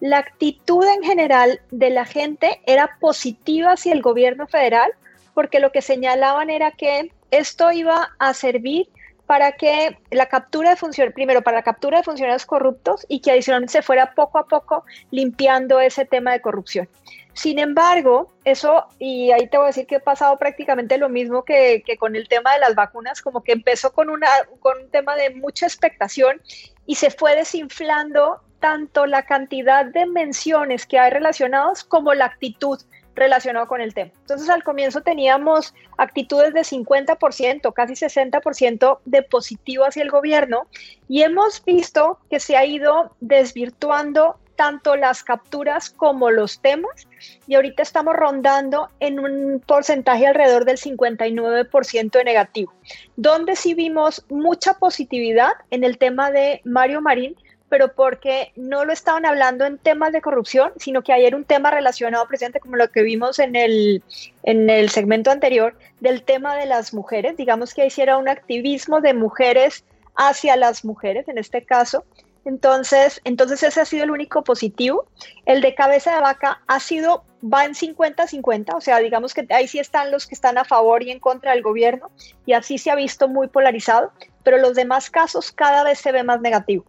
[0.00, 4.92] la actitud en general de la gente era positiva hacia el gobierno federal,
[5.34, 8.88] porque lo que señalaban era que esto iba a servir
[9.26, 13.32] para que la captura de funcionarios, primero para la captura de funcionarios corruptos y que
[13.32, 16.88] adicionalmente se fuera poco a poco limpiando ese tema de corrupción.
[17.32, 21.44] Sin embargo, eso, y ahí te voy a decir que ha pasado prácticamente lo mismo
[21.44, 24.28] que, que con el tema de las vacunas, como que empezó con, una,
[24.60, 26.40] con un tema de mucha expectación
[26.86, 32.80] y se fue desinflando tanto la cantidad de menciones que hay relacionados como la actitud
[33.16, 34.12] relacionada con el tema.
[34.20, 40.66] Entonces al comienzo teníamos actitudes de 50%, casi 60% de positivo hacia el gobierno
[41.08, 47.06] y hemos visto que se ha ido desvirtuando tanto las capturas como los temas
[47.46, 52.72] y ahorita estamos rondando en un porcentaje alrededor del 59% de negativo,
[53.16, 57.36] donde sí vimos mucha positividad en el tema de Mario Marín,
[57.68, 61.70] pero porque no lo estaban hablando en temas de corrupción, sino que ayer un tema
[61.70, 64.02] relacionado, presente como lo que vimos en el,
[64.42, 67.36] en el segmento anterior, del tema de las mujeres.
[67.36, 72.04] Digamos que hiciera un activismo de mujeres hacia las mujeres, en este caso.
[72.44, 75.06] Entonces, entonces ese ha sido el único positivo.
[75.46, 79.66] El de cabeza de vaca ha sido, va en 50-50, o sea, digamos que ahí
[79.66, 82.08] sí están los que están a favor y en contra del gobierno,
[82.46, 84.12] y así se ha visto muy polarizado,
[84.44, 86.84] pero los demás casos cada vez se ve más negativo.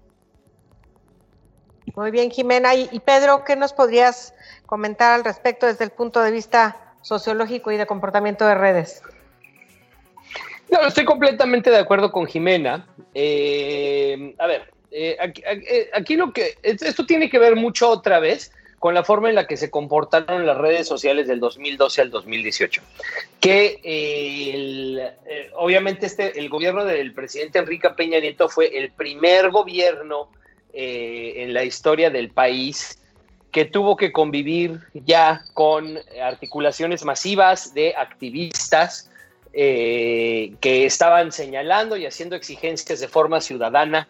[1.97, 2.75] Muy bien, Jimena.
[2.75, 4.36] Y, Pedro, ¿qué nos podrías
[4.67, 9.01] comentar al respecto desde el punto de vista sociológico y de comportamiento de redes?
[10.69, 12.88] No, estoy completamente de acuerdo con Jimena.
[13.15, 18.51] Eh, a ver, eh, eh, aquí, lo que esto tiene que ver mucho otra vez
[18.77, 22.79] con la forma en la que se comportaron las redes sociales del 2012 al 2018.
[23.39, 25.17] Que
[25.55, 30.29] obviamente este, el gobierno del presidente Enrique Peña Nieto fue el primer gobierno
[30.80, 33.00] eh, en la historia del país
[33.52, 39.10] que tuvo que convivir ya con articulaciones masivas de activistas
[39.54, 44.08] eh, que estaban señalando y haciendo exigencias de forma ciudadana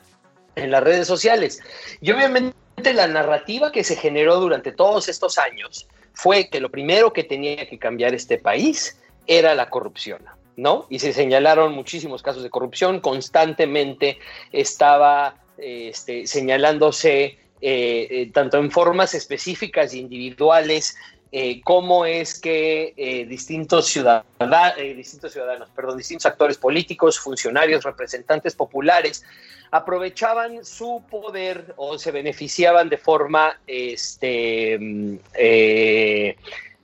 [0.58, 1.62] en las redes sociales.
[2.02, 2.54] Y obviamente
[2.94, 7.66] la narrativa que se generó durante todos estos años fue que lo primero que tenía
[7.70, 10.22] que cambiar este país era la corrupción.
[10.58, 10.86] ¿no?
[10.90, 14.20] Y se señalaron muchísimos casos de corrupción, constantemente
[14.52, 20.96] estaba este, señalándose eh, eh, tanto en formas específicas e individuales
[21.32, 29.26] eh, cómo es que distintos, ciudadanos, distintos ciudadanos, perdón, distintos actores políticos, funcionarios, representantes populares,
[29.72, 35.18] aprovechaban su poder o se beneficiaban de forma este, mm,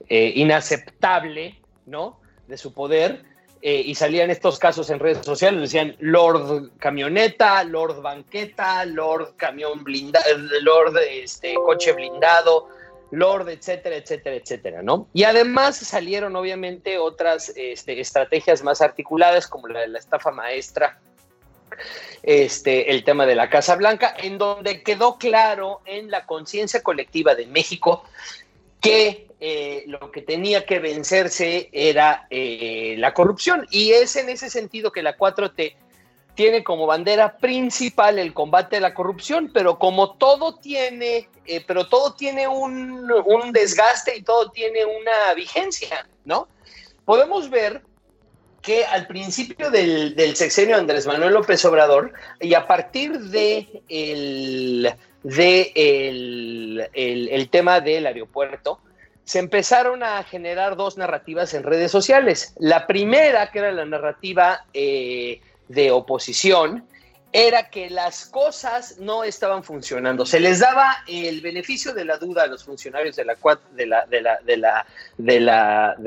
[0.08, 2.20] inaceptable, ¿no?
[2.46, 3.24] De su poder
[3.66, 9.82] eh, y salían estos casos en redes sociales, decían Lord Camioneta, Lord Banqueta, Lord Camión
[9.82, 10.26] blindado,
[10.60, 12.68] Lord este, Coche blindado,
[13.10, 15.08] Lord, etcétera, etcétera, etcétera, ¿no?
[15.14, 20.98] Y además salieron obviamente otras este, estrategias más articuladas, como la de la estafa maestra
[22.22, 27.34] este, el tema de la Casa Blanca, en donde quedó claro en la conciencia colectiva
[27.34, 28.04] de México
[28.84, 33.66] que eh, lo que tenía que vencerse era eh, la corrupción.
[33.70, 35.74] Y es en ese sentido que la 4T
[36.34, 41.88] tiene como bandera principal el combate a la corrupción, pero como todo tiene, eh, pero
[41.88, 46.48] todo tiene un, un, desgaste y todo tiene una vigencia, ¿no?
[47.06, 47.82] Podemos ver
[48.60, 53.82] que al principio del, sexenio Andrés Manuel López Obrador y a partir de
[55.24, 58.78] de el, tema del aeropuerto,
[59.24, 62.54] se empezaron a generar dos narrativas en redes sociales.
[62.58, 66.86] La primera, que era la narrativa eh, de oposición,
[67.32, 70.24] era que las cosas no estaban funcionando.
[70.24, 73.24] Se les daba el beneficio de la duda a los funcionarios de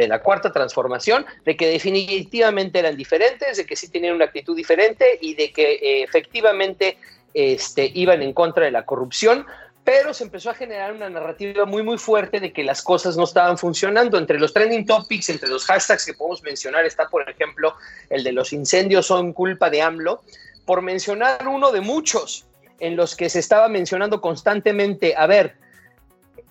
[0.07, 5.18] la cuarta transformación, de que definitivamente eran diferentes, de que sí tenían una actitud diferente
[5.20, 6.97] y de que eh, efectivamente
[7.38, 9.45] este, iban en contra de la corrupción,
[9.83, 13.25] pero se empezó a generar una narrativa muy, muy fuerte de que las cosas no
[13.25, 14.17] estaban funcionando.
[14.17, 17.75] Entre los trending topics, entre los hashtags que podemos mencionar, está, por ejemplo,
[18.09, 20.23] el de los incendios son culpa de AMLO,
[20.65, 22.47] por mencionar uno de muchos
[22.79, 25.57] en los que se estaba mencionando constantemente, a ver,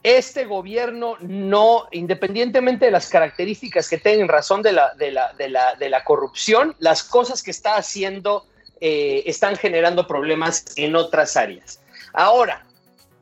[0.04, 5.48] este gobierno no, independientemente de las características que tengan razón de la, de la, de
[5.48, 8.46] la, de la corrupción, las cosas que está haciendo
[8.80, 11.80] eh, están generando problemas en otras áreas.
[12.12, 12.66] Ahora,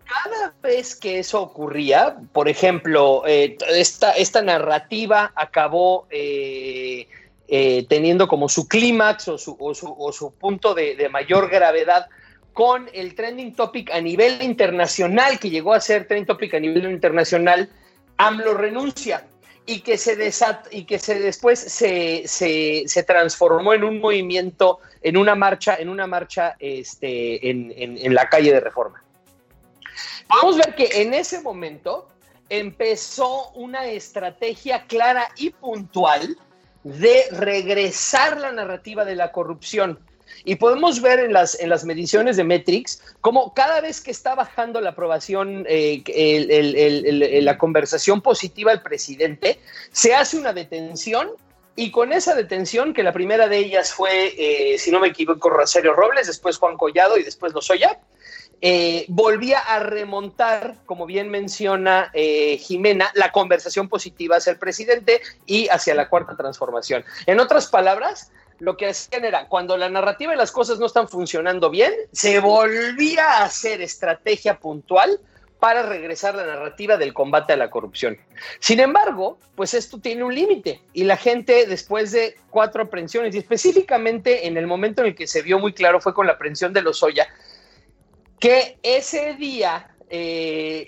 [0.05, 7.09] cada vez que eso ocurría, por ejemplo, eh, esta, esta, narrativa acabó eh,
[7.49, 12.09] eh, teniendo como su clímax o su, o, su, punto de, mayor gravedad
[12.53, 16.91] con el trending topic a nivel internacional, que llegó a ser trending topic a nivel
[16.91, 17.69] internacional,
[18.17, 19.27] AMLO renuncia
[19.67, 24.81] y que se desat y que se después se, se, se, transformó en un movimiento,
[25.03, 29.03] en una marcha, en una marcha este, en, en, en la calle de reforma.
[30.29, 32.09] Vamos a ver que en ese momento
[32.49, 36.37] empezó una estrategia clara y puntual
[36.83, 39.99] de regresar la narrativa de la corrupción.
[40.45, 44.35] Y podemos ver en las, en las mediciones de Metrix cómo cada vez que está
[44.35, 46.03] bajando la aprobación, eh,
[47.43, 49.59] la conversación positiva del presidente,
[49.93, 51.31] se hace una detención
[51.77, 55.51] y con esa detención, que la primera de ellas fue, eh, si no me equivoco,
[55.51, 57.99] Rosario Robles, después Juan Collado y después Lozoya,
[58.61, 65.21] eh, volvía a remontar, como bien menciona eh, Jimena, la conversación positiva hacia el presidente
[65.47, 67.05] y hacia la cuarta transformación.
[67.27, 71.09] En otras palabras, lo que hacían era, cuando la narrativa y las cosas no están
[71.09, 75.21] funcionando bien, se volvía a hacer estrategia puntual
[75.65, 78.19] para regresar la narrativa del combate a la corrupción.
[78.59, 83.39] Sin embargo, pues esto tiene un límite y la gente después de cuatro aprehensiones y
[83.39, 86.75] específicamente en el momento en el que se vio muy claro fue con la aprehensión
[86.75, 87.27] de Lozoya,
[88.39, 90.85] que ese día eh,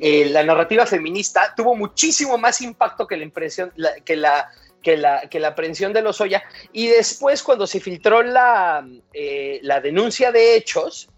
[0.00, 3.70] el, la narrativa feminista tuvo muchísimo más impacto que la impresión,
[4.04, 4.50] que la
[4.84, 9.80] que la, que la aprehensión de Lozoya y después cuando se filtró la, eh, la
[9.80, 11.08] denuncia de hechos,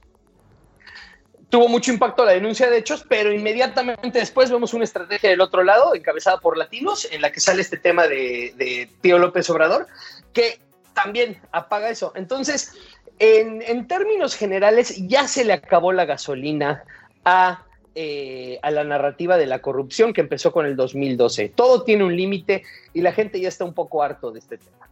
[1.50, 5.64] tuvo mucho impacto la denuncia de hechos, pero inmediatamente después vemos una estrategia del otro
[5.64, 9.88] lado, encabezada por latinos, en la que sale este tema de, de Tío López Obrador,
[10.32, 10.60] que
[10.94, 12.12] también apaga eso.
[12.14, 12.72] Entonces,
[13.18, 16.84] en, en, términos generales, ya se le acabó la gasolina
[17.24, 17.65] a,
[17.98, 21.48] eh, a, la narrativa de la corrupción que empezó con el 2012.
[21.48, 24.86] Todo tiene un límite y la gente ya está un poco harto de este tema.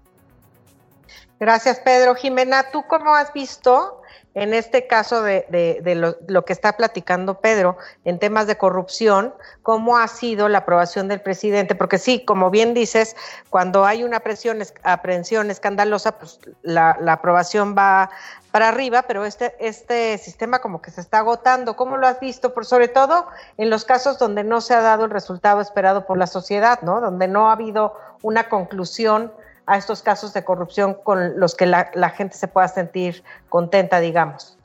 [1.39, 2.15] Gracias, Pedro.
[2.15, 4.01] Jimena, ¿tú cómo has visto
[4.35, 9.33] en este caso de, de, de lo, que está platicando Pedro en temas de corrupción,
[9.63, 13.17] cómo ha sido la aprobación del presidente, porque sí, como bien dices,
[13.49, 18.11] cuando hay una presión, aprehensión escandalosa, pues la, la aprobación va
[18.55, 21.75] para arriba, pero este, este sistema como que se está agotando.
[21.75, 22.55] ¿Cómo lo has visto?
[22.55, 23.27] Por sobre todo
[23.57, 27.01] en los casos donde no se ha dado el resultado esperado por la sociedad, ¿no?
[27.01, 29.33] Donde no ha habido una conclusión
[29.67, 34.59] a estos casos de corrupción con los que la, gente se pueda sentir contenta, digamos.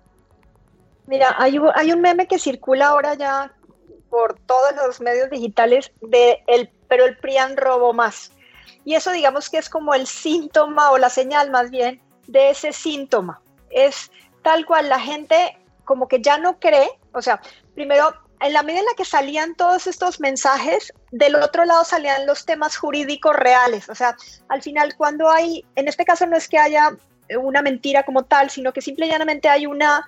[1.07, 3.51] Mira, hay, hay, un meme que circula ahora ya
[4.09, 8.31] por todos los medios digitales de el, pero el PRIAN robó más.
[8.85, 12.73] Y eso digamos que es como el síntoma o la señal más bien de ese
[12.73, 13.41] síntoma.
[13.69, 14.11] Es
[14.43, 17.41] tal cual la gente como que ya no cree, o sea,
[17.73, 22.25] primero en la medida en la que salían todos estos mensajes, del otro lado salían
[22.25, 23.89] los temas jurídicos reales.
[23.89, 24.15] O sea,
[24.47, 26.95] al final cuando hay, en este caso no es que haya
[27.37, 30.07] una mentira como tal, sino que simple y llanamente hay una,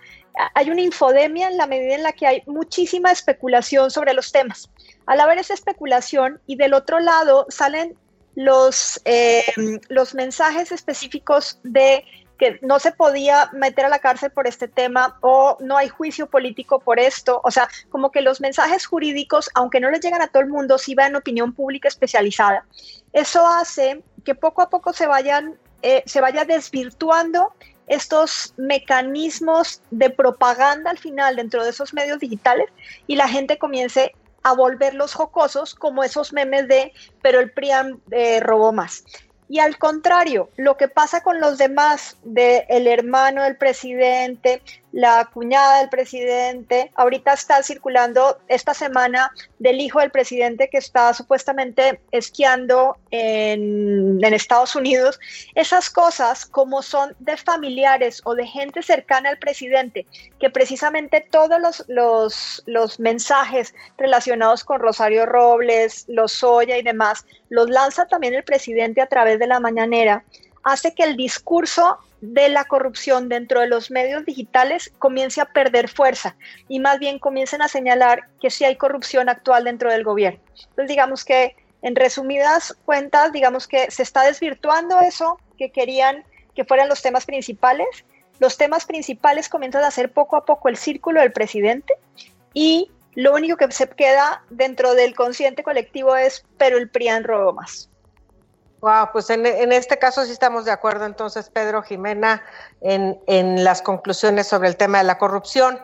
[0.56, 4.70] hay una infodemia en la medida en la que hay muchísima especulación sobre los temas.
[5.06, 7.98] Al haber esa especulación y del otro lado salen
[8.36, 9.44] los, eh,
[9.90, 12.06] los mensajes específicos de
[12.42, 16.26] que no se podía meter a la cárcel por este tema o no hay juicio
[16.26, 17.39] político por esto.
[17.44, 20.80] O sea, como que los mensajes jurídicos, aunque no les llegan a todo el mundo,
[20.80, 22.66] sí van en opinión pública especializada.
[23.14, 27.54] Eso hace que poco a poco se vayan, eh, se vaya desvirtuando
[27.86, 32.70] estos mecanismos de propaganda al final dentro de esos medios digitales
[33.06, 38.39] y la gente comience a volverlos jocosos como esos memes de pero el PRIAM eh,
[38.39, 39.04] robó más.
[39.52, 44.62] Y al contrario, lo que pasa con los demás, de el hermano del presidente,
[44.92, 46.92] la cuñada del presidente.
[46.96, 54.76] Ahorita está circulando esta semana del hijo del presidente que está supuestamente esquiando en, Estados
[54.76, 55.20] Unidos.
[55.56, 60.06] Esas cosas, como son de familiares o de gente cercana al presidente,
[60.39, 67.70] que precisamente todos los, los, los mensajes relacionados con Rosario Robles, Lozoya y demás, los
[67.70, 70.24] lanza también el presidente a través de la mañanera,
[70.64, 75.89] hace que el discurso de la corrupción dentro de los medios digitales comience a perder
[75.89, 76.36] fuerza
[76.67, 80.39] y más bien comiencen a señalar que sí hay corrupción actual dentro del gobierno.
[80.55, 86.24] Entonces, digamos que en resumidas cuentas, digamos que se está desvirtuando eso que querían
[86.55, 87.88] que fueran los temas principales.
[88.39, 91.93] Los temas principales comienzan a ser poco a poco el círculo del presidente
[92.53, 97.53] y lo único que se queda dentro del consciente colectivo es, pero el PRIAN robó
[97.53, 97.91] más.
[98.82, 102.44] Wow, pues en, este caso sí estamos de acuerdo entonces, Pedro Jimena,
[102.82, 105.80] en, las conclusiones sobre el tema de la corrupción.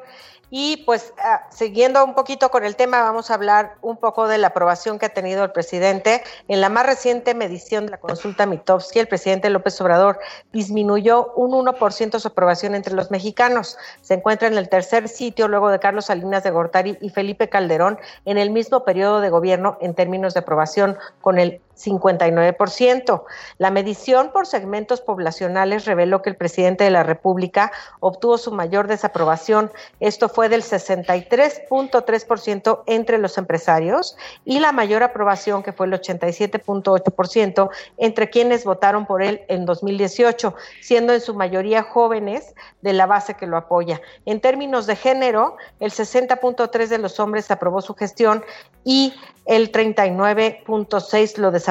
[0.50, 4.38] Y pues ah, siguiendo un poquito con el tema, vamos a hablar un poco de
[4.38, 6.24] la aprobación que ha tenido el presidente.
[6.48, 10.20] En la más reciente medición de la consulta Mitowski, el presidente López Obrador
[10.54, 13.78] disminuyó un 1% su aprobación entre los mexicanos.
[14.02, 18.00] Se encuentra en el tercer sitio luego de Carlos Salinas de Gortari y Felipe Calderón
[18.24, 23.23] en el mismo periodo de gobierno en términos de aprobación con el 59%.
[23.57, 28.88] La medición por segmentos poblacionales reveló que el presidente de la República obtuvo su mayor
[28.88, 29.71] desaprobación.
[29.99, 34.15] Esto fue del 63.3% entre los empresarios
[34.45, 40.55] y la mayor aprobación, que fue el 87.8%, entre quienes votaron por él en 2018,
[40.82, 44.01] siendo en su mayoría jóvenes de la base que lo apoya.
[44.25, 48.43] En términos de género, el 60.3% de los hombres aprobó su gestión
[48.84, 49.13] y
[49.45, 51.66] el 39.6 lo desaprobó,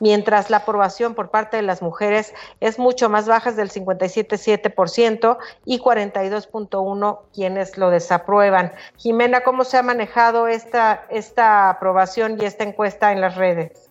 [0.00, 5.38] mientras la aprobación por parte de las mujeres es mucho más baja, es del 57.7%
[5.64, 8.72] y 42.1 quienes lo desaprueban.
[8.96, 13.90] Jimena, ¿cómo se ha manejado esta, esta aprobación y esta encuesta en las redes?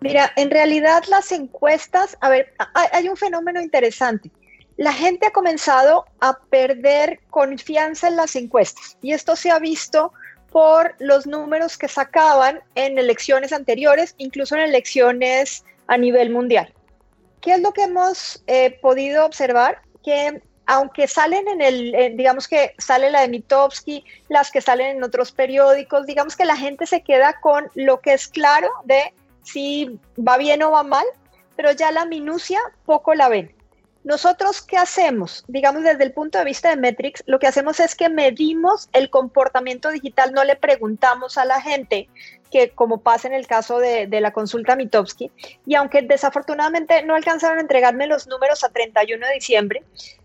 [0.00, 2.54] Mira, en realidad las encuestas, a ver,
[2.92, 4.30] hay un fenómeno interesante.
[4.78, 10.14] La gente ha comenzado a perder confianza en las encuestas y esto se ha visto
[10.50, 16.72] por los números que sacaban en elecciones anteriores, incluso en elecciones a nivel mundial.
[17.40, 19.80] ¿Qué es lo que hemos eh, podido observar?
[20.04, 25.02] Que aunque salen en el, digamos que sale la de Mitowski, las que salen en
[25.02, 29.98] otros periódicos, digamos que la gente se queda con lo que es claro de si
[30.16, 31.06] va bien o va mal,
[31.56, 33.52] pero ya la minucia poco la ven.
[34.02, 35.44] Nosotros, ¿qué hacemos?
[35.46, 39.10] Digamos, desde el punto de vista de Metrics, lo que hacemos es que medimos el
[39.10, 42.08] comportamiento digital, no le preguntamos a la gente,
[42.50, 45.30] que como pasa en el caso de, la consulta Mitowski,
[45.66, 49.82] y aunque desafortunadamente no alcanzaron a entregarme los números a 31 de diciembre,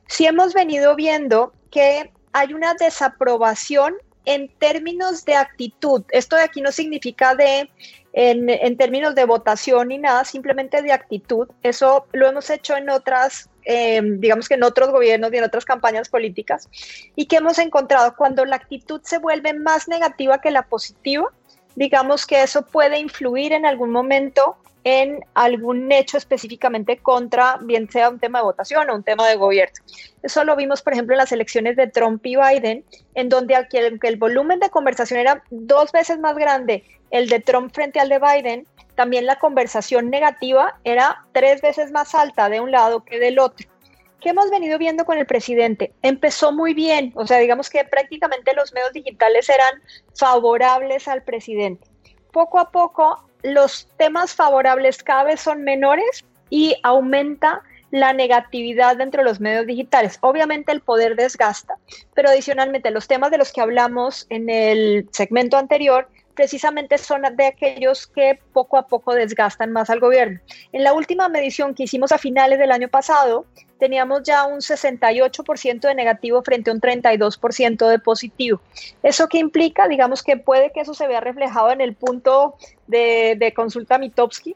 [0.07, 6.03] sí hemos venido viendo que hay una desaprobación en términos de actitud.
[6.09, 7.69] Esto de aquí no significa de
[8.17, 11.49] en, términos de votación ni nada, simplemente de actitud.
[11.63, 15.65] Eso lo hemos hecho en otras eh, digamos que en otros gobiernos y en otras
[15.65, 16.69] campañas políticas,
[17.15, 21.29] y que hemos encontrado cuando la actitud se vuelve más negativa que la positiva,
[21.75, 24.55] digamos que eso puede influir en algún momento
[24.85, 29.35] en algún hecho específicamente contra, bien sea un tema de votación o un tema de
[29.35, 29.75] gobierno.
[30.21, 33.99] Eso lo vimos, por ejemplo, en las elecciones de Trump y Biden, en donde el,
[34.01, 38.19] el volumen de conversación era dos veces más grande el de Trump frente al de
[38.19, 43.39] Biden, también la conversación negativa era tres veces más alta de un lado que del
[43.39, 43.67] otro.
[44.21, 45.93] ¿Qué hemos venido viendo con el presidente?
[46.01, 49.81] Empezó muy bien, o sea, digamos que prácticamente los medios digitales eran
[50.15, 51.87] favorables al presidente.
[52.31, 59.29] Poco a poco los temas favorables cada son menores y aumenta la negatividad dentro de
[59.29, 60.17] los medios digitales.
[60.21, 61.77] Obviamente el poder desgasta,
[62.13, 67.45] pero adicionalmente los temas de los que hablamos en el segmento anterior precisamente son de
[67.45, 70.39] aquellos que poco a poco desgastan más al gobierno.
[70.73, 73.45] En la última medición que hicimos a finales del año pasado,
[73.79, 78.61] teníamos ya un 68% de negativo frente a un 32% de positivo.
[79.03, 79.87] ¿Eso qué implica?
[79.87, 82.55] Digamos que puede que eso se vea reflejado en el punto
[82.87, 84.55] de, de consulta Mitowski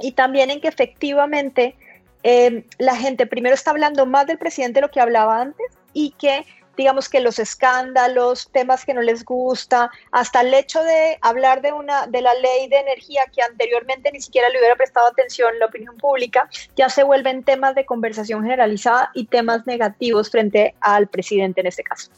[0.00, 1.76] y también en que efectivamente
[2.22, 6.12] eh, la gente primero está hablando más del presidente de lo que hablaba antes y
[6.12, 6.44] que
[6.76, 11.72] digamos que los escándalos, temas que no les gusta, hasta el hecho de hablar de
[11.72, 15.66] una de la ley de energía que anteriormente ni siquiera le hubiera prestado atención la
[15.66, 21.60] opinión pública, ya se vuelven temas de conversación generalizada y temas negativos frente al presidente
[21.60, 22.10] en este caso.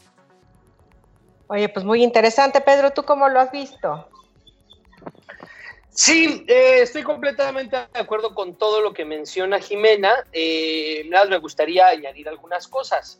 [1.47, 4.09] Oye, pues muy interesante, Pedro, ¿tú cómo lo has visto?
[5.95, 10.13] Sí, eh, estoy completamente de acuerdo con todo lo que menciona Jimena.
[10.33, 13.17] Eh, nada, me gustaría añadir algunas cosas.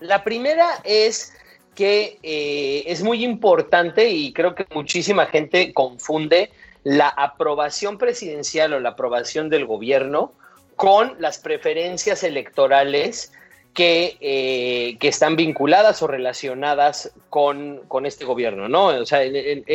[0.00, 1.34] La primera es
[1.74, 6.50] que eh, es muy importante y creo que muchísima gente confunde
[6.84, 10.32] la aprobación presidencial o la aprobación del gobierno
[10.76, 13.32] con las preferencias electorales
[13.74, 18.86] que, eh, que, están vinculadas o relacionadas con, con, este gobierno, ¿no?
[18.86, 19.20] O sea,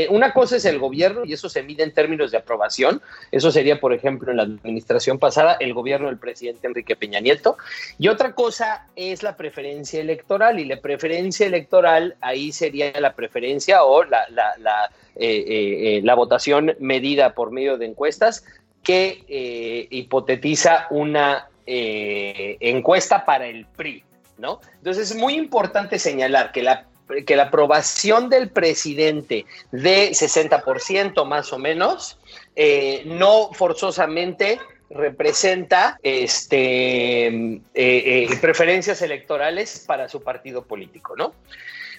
[0.10, 3.02] una cosa es el gobierno y eso se mide en términos de aprobación.
[3.32, 7.58] Eso sería, por ejemplo, en la administración pasada, el gobierno del presidente Enrique Peña Nieto.
[7.98, 13.84] Y otra cosa es la preferencia electoral y la preferencia electoral ahí sería la preferencia
[13.84, 18.44] o la, la, la, eh, eh, la votación medida por medio de encuestas
[18.84, 24.04] que hipotetiza una eh, encuesta para el PRI,
[24.38, 24.60] ¿no?
[24.78, 26.86] Entonces es muy importante señalar que la,
[27.26, 32.20] que la aprobación del presidente de 60% más o menos,
[32.56, 34.60] eh, no forzosamente
[34.92, 41.34] representa este, eh, preferencias electorales para su partido político, ¿no?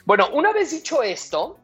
[0.05, 1.59] Bueno, una vez dicho esto,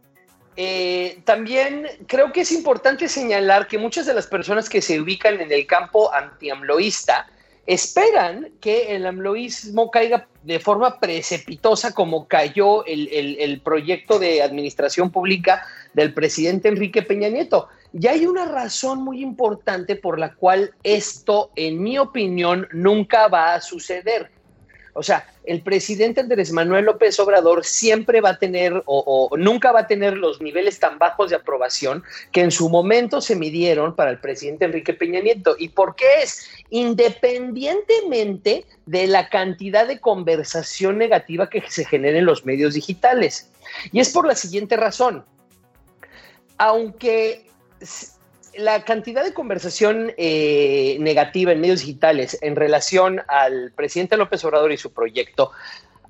[1.25, 5.53] también creo que es importante señalar que muchas de las personas que se ubican en
[5.53, 7.29] el campo antiamloísta
[7.67, 15.65] esperan que el amloísmo caiga de forma precipitosa como cayó el, proyecto de administración pública
[15.95, 17.69] del presidente Enrique Peña Nieto.
[17.93, 23.55] Y hay una razón muy importante por la cual esto, en mi opinión, nunca va
[23.55, 24.32] a suceder.
[24.95, 29.81] O sea, el presidente Andrés Manuel López Obrador siempre va a tener o, nunca va
[29.81, 34.11] a tener los niveles tan bajos de aprobación que en su momento se midieron para
[34.11, 35.57] el presidente Enrique Peña Nieto.
[35.59, 36.47] ¿Y por qué es?
[36.69, 43.51] Independientemente de la cantidad de conversación negativa que se genera en los medios digitales.
[43.93, 45.25] Y es por la siguiente razón.
[46.59, 47.47] Aunque
[48.57, 54.73] la cantidad de conversación eh, negativa en medios digitales en relación al presidente López Obrador
[54.73, 55.53] y su proyecto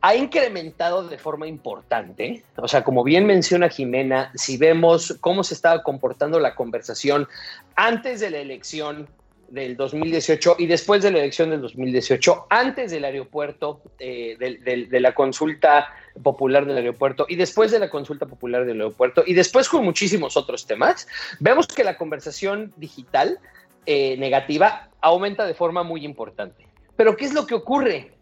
[0.00, 2.42] ha incrementado de forma importante.
[2.56, 7.28] O sea, como bien menciona Jimena, si vemos cómo se estaba comportando la conversación
[7.76, 9.08] antes de la elección
[9.52, 15.14] del 2018 y después de la elección del 2018, antes del aeropuerto, eh, de, la
[15.14, 15.88] consulta
[16.22, 20.38] popular del aeropuerto y después de la consulta popular del aeropuerto y después con muchísimos
[20.38, 21.06] otros temas,
[21.38, 23.38] vemos que la conversación digital
[23.84, 26.66] eh, negativa aumenta de forma muy importante.
[26.96, 28.12] Pero ¿qué es lo que ocurre?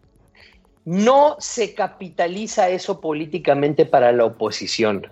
[0.83, 5.09] No se capitaliza eso políticamente para la oposición.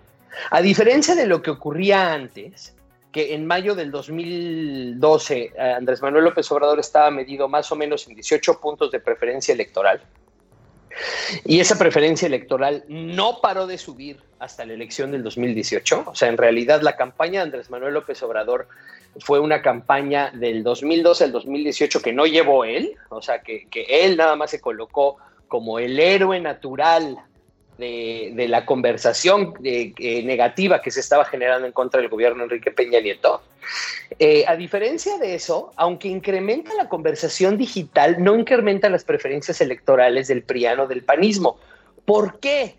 [0.51, 2.75] A diferencia de lo que ocurría antes,
[3.11, 8.07] que en mayo del 2012 eh, Andrés Manuel López Obrador estaba medido más o menos
[8.07, 10.01] en 18 puntos de preferencia electoral.
[11.45, 16.03] Y esa preferencia electoral no paró de subir hasta la elección del 2018.
[16.07, 18.67] O sea, en realidad la campaña de Andrés Manuel López Obrador
[19.19, 22.95] fue una campaña del 2012 al 2018 que no llevó él.
[23.09, 27.17] O sea, que, que él nada más se colocó como el héroe natural
[27.79, 32.99] de, la conversación eh, negativa que se estaba generando en contra del gobierno Enrique Peña
[32.99, 33.41] Nieto.
[34.17, 40.27] Eh, a diferencia de eso, aunque incrementa la conversación digital, no incrementa las preferencias electorales
[40.27, 41.57] del priano del panismo.
[42.05, 42.75] ¿Por qué?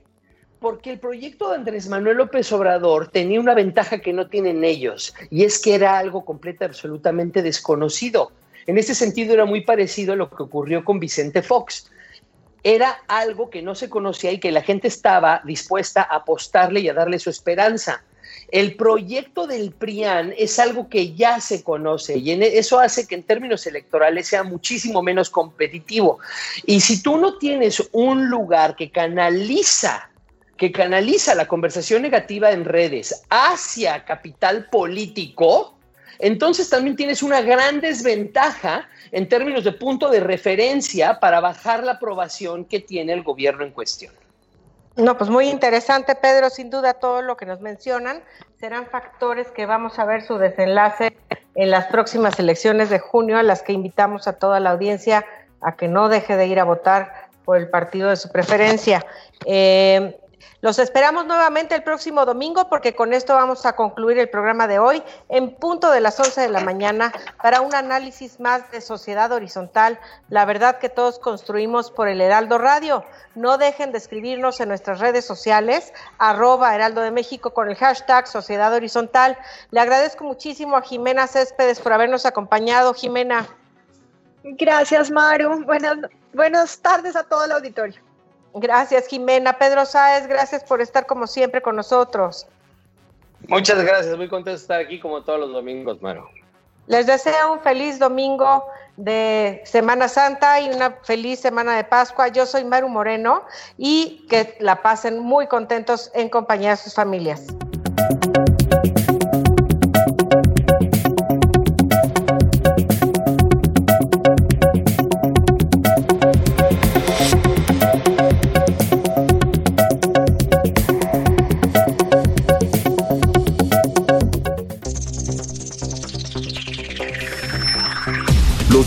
[0.60, 5.14] Porque el proyecto de Andrés Manuel López Obrador tenía una ventaja que no tienen ellos,
[5.30, 8.32] y es que era algo completo, absolutamente desconocido.
[8.66, 11.90] En ese sentido era muy parecido a lo que ocurrió con Vicente Fox
[12.62, 16.88] era algo que no se conocía y que la gente estaba dispuesta a apostarle y
[16.88, 18.02] a darle su esperanza.
[18.50, 23.14] El proyecto del PRIAN es algo que ya se conoce y e, eso hace que
[23.14, 26.18] en términos electorales sea muchísimo menos competitivo.
[26.66, 30.10] Y si tú no tienes un lugar que canaliza,
[30.56, 35.76] que canaliza la conversación negativa en redes hacia capital político,
[36.20, 41.92] entonces también tienes una gran desventaja en términos de punto de referencia para bajar la
[41.92, 44.12] aprobación que tiene el gobierno en cuestión.
[44.96, 46.50] No, pues muy interesante, Pedro.
[46.50, 48.22] Sin duda, todo lo que nos mencionan
[48.58, 51.16] serán factores que vamos a ver su desenlace
[51.54, 55.24] en las próximas elecciones de junio, a las que invitamos a toda la audiencia
[55.62, 59.04] a que no deje de ir a votar por el partido de su preferencia.
[59.46, 60.19] Eh,
[60.62, 64.78] Los esperamos nuevamente el próximo domingo porque con esto vamos a concluir el programa de
[64.78, 69.32] hoy en punto de las 11 de la mañana para un análisis más de sociedad
[69.32, 69.98] horizontal,
[70.28, 73.04] la verdad que todos construimos por el Heraldo Radio.
[73.34, 78.26] No dejen de escribirnos en nuestras redes sociales, arroba Heraldo de México con el hashtag
[78.26, 79.38] Sociedad Horizontal.
[79.70, 82.92] Le agradezco muchísimo a Jimena Céspedes por habernos acompañado.
[82.92, 83.46] Jimena.
[84.44, 85.64] Gracias, Maru.
[85.64, 85.96] Buenas,
[86.34, 88.09] buenas tardes a todo el auditorio.
[88.54, 89.58] Gracias, Jimena.
[89.58, 92.46] Pedro Sáez, gracias por estar como siempre con nosotros.
[93.48, 96.24] Muchas gracias, muy contento de estar aquí como todos los domingos, Maru.
[96.86, 102.28] Les deseo un feliz domingo de Semana Santa y una feliz semana de Pascua.
[102.28, 103.44] Yo soy Maru Moreno
[103.78, 107.46] y que la pasen muy contentos en compañía de sus familias.